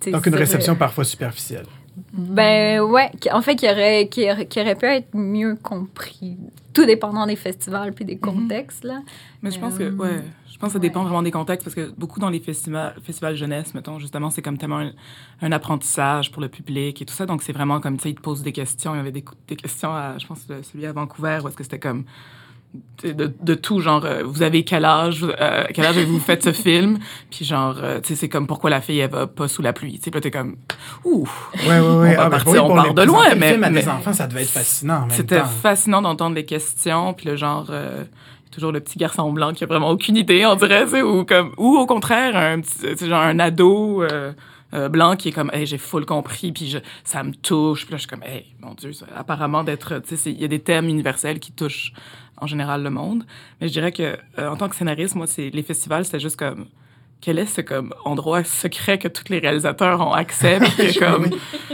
Donc 0.08 0.25
une 0.25 0.36
réception 0.36 0.75
parfois 0.75 1.03
superficielle. 1.03 1.65
Ben 2.14 2.82
ouais, 2.82 3.12
en 3.32 3.42
fait, 3.42 3.56
qui 3.56 3.66
aurait, 3.70 4.08
qui, 4.08 4.30
aurait, 4.32 4.46
qui 4.46 4.60
aurait 4.62 4.76
pu 4.76 4.86
être 4.86 5.14
mieux 5.14 5.56
compris, 5.56 6.38
tout 6.74 6.86
dépendant 6.86 7.26
des 7.26 7.36
festivals 7.36 7.94
puis 7.94 8.06
des 8.06 8.18
contextes. 8.18 8.84
Là. 8.84 9.02
Mais 9.42 9.52
je 9.52 9.60
pense 9.60 9.78
que, 9.78 9.92
ouais, 9.92 10.24
je 10.50 10.58
pense 10.58 10.70
que 10.70 10.74
ça 10.74 10.80
dépend 10.80 11.02
ouais. 11.02 11.06
vraiment 11.06 11.22
des 11.22 11.32
contextes 11.32 11.66
parce 11.66 11.76
que 11.76 11.94
beaucoup 11.98 12.20
dans 12.20 12.30
les 12.30 12.40
festivals, 12.40 12.96
festivals 13.04 13.36
jeunesse, 13.36 13.74
mettons, 13.74 14.00
justement, 14.00 14.30
c'est 14.30 14.42
comme 14.42 14.58
tellement 14.58 14.80
un, 14.80 14.92
un, 15.42 15.52
apprentissage 15.52 16.32
pour 16.32 16.42
le 16.42 16.50
public 16.50 17.02
et 17.02 17.06
tout 17.06 17.14
ça. 17.14 17.26
Donc 17.26 17.44
c'est 17.44 17.54
vraiment 17.54 17.82
comme, 17.82 17.98
tu 17.98 18.04
sais, 18.04 18.10
ils 18.12 18.16
te 18.16 18.22
posent 18.22 18.44
des 18.44 18.54
questions. 18.54 18.94
Il 18.94 18.98
y 18.98 19.02
avait 19.02 19.12
des, 19.12 19.26
des 19.48 19.56
questions 19.56 19.92
à, 19.92 20.18
je 20.18 20.26
pense, 20.28 20.46
celui 20.64 20.86
à 20.86 20.94
Vancouver 20.94 21.40
où 21.44 21.48
est-ce 21.48 21.58
que 21.58 21.64
c'était 21.64 21.80
comme 21.80 22.06
de, 23.04 23.34
de, 23.42 23.56
tout 23.56 23.80
genre 23.80 24.06
euh, 24.06 24.24
vous 24.24 24.44
avez 24.44 24.63
quel 24.63 24.86
âge 24.86 25.24
euh, 25.24 25.66
quel 25.74 25.86
âge 25.86 25.98
avez-vous 25.98 26.20
fait 26.20 26.42
ce 26.44 26.51
film? 26.51 27.00
Puis 27.32 27.46
genre 27.46 27.75
euh, 27.82 28.00
tu 28.00 28.10
sais 28.10 28.16
c'est 28.16 28.30
comme 28.30 28.48
pourquoi 28.48 28.70
la 28.70 28.82
fille 28.82 29.00
elle 29.00 29.10
va 29.10 29.28
pas 29.28 29.48
sous 29.48 29.62
la 29.62 29.74
pluie 29.74 30.00
tu 30.00 30.12
sais. 30.12 30.22
T'es 30.22 30.32
comme 30.32 30.56
ouh 31.04 31.28
ouais, 31.68 31.68
ouais, 31.68 31.80
ouais. 31.80 31.86
on, 31.88 32.00
va 32.00 32.25
ah, 32.25 32.30
partir, 32.30 32.51
oui, 32.51 32.60
on 32.60 32.75
part 32.75 32.94
de 32.94 33.01
loin 33.01 33.36
mais, 33.36 33.58
mais... 33.58 33.70
mais 33.70 33.82
les 33.82 33.90
enfants 33.90 34.13
ça 34.13 34.28
devait 34.28 34.44
être 34.44 34.50
fascinant 34.50 35.08
c'était 35.10 35.42
fascinant 35.44 36.01
d'entendre 36.01 36.36
les 36.36 36.46
questions 36.46 37.14
puis 37.14 37.27
le 37.27 37.36
genre 37.36 37.68
euh, 37.72 38.03
toujours 38.51 38.72
le 38.72 38.79
petit 38.79 39.00
garçon 39.00 39.31
blanc 39.34 39.53
qui 39.53 39.64
a 39.64 39.68
vraiment 39.68 39.90
aucune 39.90 40.16
idée 40.16 40.46
on 40.46 40.55
dirait 40.55 41.01
ou 41.01 41.25
comme 41.25 41.53
ou 41.57 41.77
au 41.77 41.86
contraire 41.88 42.36
un 42.38 42.62
petit 42.62 43.10
genre 43.10 43.22
un 43.22 43.40
ado 43.40 44.03
euh, 44.03 44.31
euh, 44.74 44.90
blanc 44.90 45.16
qui 45.16 45.29
est 45.29 45.31
comme 45.31 45.50
hey, 45.53 45.66
j'ai 45.66 45.77
full 45.77 46.05
compris 46.05 46.51
puis 46.51 46.70
je, 46.70 46.77
ça 47.03 47.24
me 47.24 47.34
touche 47.34 47.86
puis 47.86 47.94
là 47.94 47.98
je 47.98 48.01
suis 48.01 48.10
comme 48.10 48.24
hey 48.24 48.46
mon 48.60 48.74
dieu 48.75 48.94
ça, 48.94 49.05
apparemment 49.16 49.64
d'être 49.64 50.01
tu 50.07 50.16
sais 50.16 50.31
il 50.31 50.40
y 50.40 50.46
a 50.46 50.48
des 50.48 50.60
thèmes 50.60 50.88
universels 50.88 51.40
qui 51.40 51.51
touchent 51.51 51.94
en 52.42 52.48
général 52.48 52.84
le 52.84 52.90
monde. 52.90 53.24
Mais 53.60 53.68
je 53.68 53.74
dirais 53.74 53.92
que 53.92 54.18
euh, 54.40 54.50
en 54.50 54.58
tant 54.58 54.68
que 54.68 54.75
scénariste 54.75 55.16
moi 55.16 55.27
c'est 55.27 55.50
les 55.50 55.64
festivals 55.64 56.04
c'était 56.06 56.20
juste 56.20 56.38
comme 56.38 56.68
quel 57.22 57.38
est 57.38 57.46
ce 57.46 57.62
comme 57.62 57.94
endroit 58.03 58.44
secret 58.44 58.98
que 58.98 59.07
tous 59.07 59.25
les 59.29 59.38
réalisateurs 59.38 60.01
ont 60.01 60.12
accès 60.12 60.60
puis 60.60 60.94
que 60.94 61.00
comme 61.12 61.29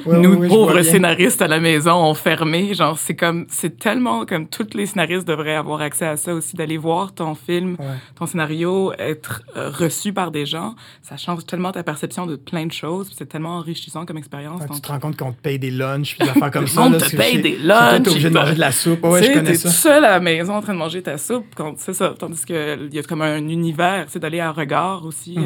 oui. 0.05 0.17
Nous 0.19 0.35
oui, 0.35 0.47
pauvres 0.49 0.81
scénaristes 0.81 1.41
à 1.41 1.47
la 1.47 1.59
maison 1.59 1.93
ont 1.93 2.13
fermé. 2.13 2.73
Genre 2.73 2.97
c'est 2.97 3.15
comme 3.15 3.45
c'est 3.49 3.79
tellement 3.79 4.25
comme 4.25 4.47
tous 4.47 4.73
les 4.73 4.85
scénaristes 4.85 5.27
devraient 5.27 5.55
avoir 5.55 5.81
accès 5.81 6.05
à 6.05 6.17
ça 6.17 6.33
aussi 6.33 6.55
d'aller 6.57 6.77
voir 6.77 7.13
ton 7.13 7.33
film 7.33 7.77
ton 8.15 8.25
scénario 8.25 8.91
être 8.99 9.41
euh, 9.55 9.69
reçu 9.69 10.11
par 10.11 10.31
des 10.31 10.45
gens. 10.45 10.75
Ça 11.01 11.15
change 11.15 11.45
tellement 11.45 11.71
ta 11.71 11.81
perception 11.81 12.25
de 12.25 12.35
plein 12.35 12.65
de 12.65 12.73
choses 12.73 13.09
c'est 13.17 13.27
tellement 13.27 13.57
enrichissant 13.57 14.05
comme 14.05 14.17
expérience. 14.17 14.59
Donc... 14.65 14.75
tu 14.75 14.81
te 14.81 14.87
rends 14.89 14.99
compte 14.99 15.17
qu'on 15.17 15.31
te 15.31 15.41
paye 15.41 15.59
des 15.59 15.71
lunchs 15.71 16.17
puis 16.17 16.25
des 16.25 16.31
affaires 16.31 16.51
comme 16.51 16.67
ça 16.67 16.81
on 16.81 16.89
là, 16.89 16.97
te 16.99 17.15
paye 17.15 17.41
des 17.41 17.57
lunchs 17.57 18.03
t'es 18.03 18.09
obligé 18.09 18.29
de 18.29 18.33
manger 18.33 18.55
de 18.55 18.59
la 18.59 18.71
soupe. 18.73 19.03
Ouais, 19.05 19.23
je 19.23 19.31
connais 19.31 19.51
t'es 19.51 19.55
ça. 19.55 19.69
seul 19.69 20.03
à 20.03 20.11
la 20.11 20.19
maison 20.19 20.55
en 20.55 20.61
train 20.61 20.73
de 20.73 20.79
manger 20.79 21.01
ta 21.01 21.17
soupe 21.17 21.45
c'est 21.77 21.93
ça. 21.93 22.13
Tandis 22.19 22.45
que 22.45 22.85
il 22.85 22.93
y 22.93 22.99
a 22.99 23.03
comme 23.03 23.21
un 23.21 23.47
univers 23.47 24.05
c'est 24.09 24.19
d'aller 24.19 24.41
à 24.41 24.51
regard 24.51 25.05
aussi 25.05 25.36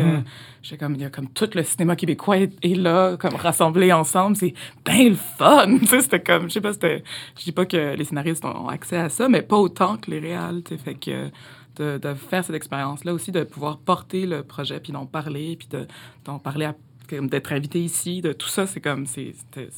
J'ai 0.61 0.77
comme 0.77 0.95
il 0.95 1.01
y 1.01 1.05
a 1.05 1.09
comme 1.09 1.27
tout 1.29 1.49
le 1.53 1.63
cinéma 1.63 1.95
québécois 1.95 2.37
est, 2.37 2.53
est 2.63 2.75
là 2.75 3.17
comme 3.17 3.35
rassemblé 3.35 3.91
ensemble. 3.91 4.35
C'est 4.35 4.53
bien 4.85 5.09
le 5.09 5.15
fun 5.15 5.77
tu 5.79 5.87
sais 5.87 6.01
c'était 6.01 6.21
comme 6.21 6.43
je 6.43 6.53
sais 6.53 6.61
pas 6.61 6.73
c'était 6.73 7.03
je 7.37 7.43
dis 7.43 7.51
pas 7.51 7.65
que 7.65 7.95
les 7.95 8.03
scénaristes 8.03 8.45
ont 8.45 8.67
accès 8.67 8.97
à 8.97 9.09
ça 9.09 9.27
mais 9.27 9.41
pas 9.41 9.57
autant 9.57 9.97
que 9.97 10.11
les 10.11 10.19
réals 10.19 10.61
tu 10.63 10.75
sais 10.75 10.77
fait 10.77 10.95
que 10.95 11.29
de, 11.77 11.97
de, 11.97 12.13
faire 12.13 12.43
cette 12.43 12.55
expérience 12.55 13.05
là 13.05 13.13
aussi 13.13 13.31
de 13.31 13.43
pouvoir 13.43 13.77
porter 13.79 14.25
le 14.25 14.43
projet 14.43 14.79
puis 14.79 14.91
d'en 14.91 15.05
parler 15.05 15.55
puis 15.57 15.67
de 15.69 15.87
d'en 16.25 16.37
parler 16.37 16.65
à, 16.65 16.75
d'être 17.09 17.53
invité 17.53 17.81
ici 17.81 18.21
de 18.21 18.33
tout 18.33 18.47
ça 18.47 18.67
c'est 18.67 18.81
comme 18.81 19.05
c'est 19.05 19.33
c'est 19.53 19.69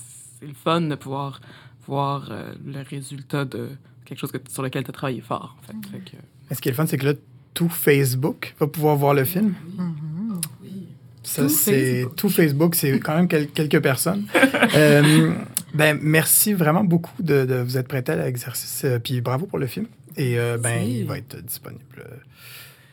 le 0.41 0.53
fun 0.53 0.81
de 0.81 0.95
pouvoir 0.95 1.39
voir 1.87 2.29
euh, 2.31 2.53
le 2.65 2.81
résultat 2.81 3.45
de 3.45 3.69
quelque 4.05 4.19
chose 4.19 4.31
que, 4.31 4.37
sur 4.49 4.63
lequel 4.63 4.83
tu 4.83 4.89
as 4.89 4.93
travaillé 4.93 5.21
fort 5.21 5.55
en 5.59 5.61
fait, 5.67 5.73
Mm-hmm. 5.73 5.91
fait 5.91 6.11
que... 6.11 6.17
mais 6.49 6.55
ce 6.55 6.61
qui 6.61 6.69
est 6.69 6.71
le 6.71 6.75
fun 6.75 6.85
c'est 6.85 6.97
que 6.97 7.05
là 7.05 7.13
tout 7.53 7.69
Facebook 7.69 8.55
va 8.59 8.67
pouvoir 8.67 8.95
voir 8.95 9.13
le 9.13 9.23
film. 9.23 9.53
Mm-hmm. 9.77 10.03
Ça, 11.23 11.47
c'est 11.47 12.05
tout 12.17 12.29
Facebook, 12.29 12.75
c'est 12.75 12.99
quand 12.99 13.15
même 13.15 13.27
quel, 13.27 13.47
quelques 13.47 13.81
personnes. 13.81 14.25
euh, 14.75 15.31
ben, 15.73 15.97
merci 16.01 16.53
vraiment 16.53 16.83
beaucoup 16.83 17.23
de, 17.23 17.45
de 17.45 17.55
vous 17.55 17.77
être 17.77 17.87
prêté 17.87 18.11
à 18.11 18.17
l'exercice. 18.17 18.81
Euh, 18.83 18.99
puis 18.99 19.21
bravo 19.21 19.45
pour 19.45 19.57
le 19.57 19.67
film. 19.67 19.87
Et 20.17 20.37
euh, 20.37 20.57
ben, 20.57 20.83
il 20.83 21.05
va 21.05 21.17
être 21.17 21.41
disponible 21.41 21.83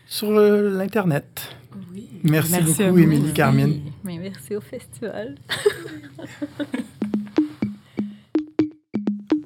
sur 0.07 0.31
l'Internet. 0.31 1.57
Oui. 1.92 2.09
Merci, 2.23 2.53
merci 2.53 2.85
beaucoup, 2.85 2.99
Émilie 2.99 3.33
Carmine. 3.33 3.81
Oui. 3.85 3.92
Mais 4.05 4.18
merci 4.18 4.57
au 4.57 4.61
festival. 4.61 5.35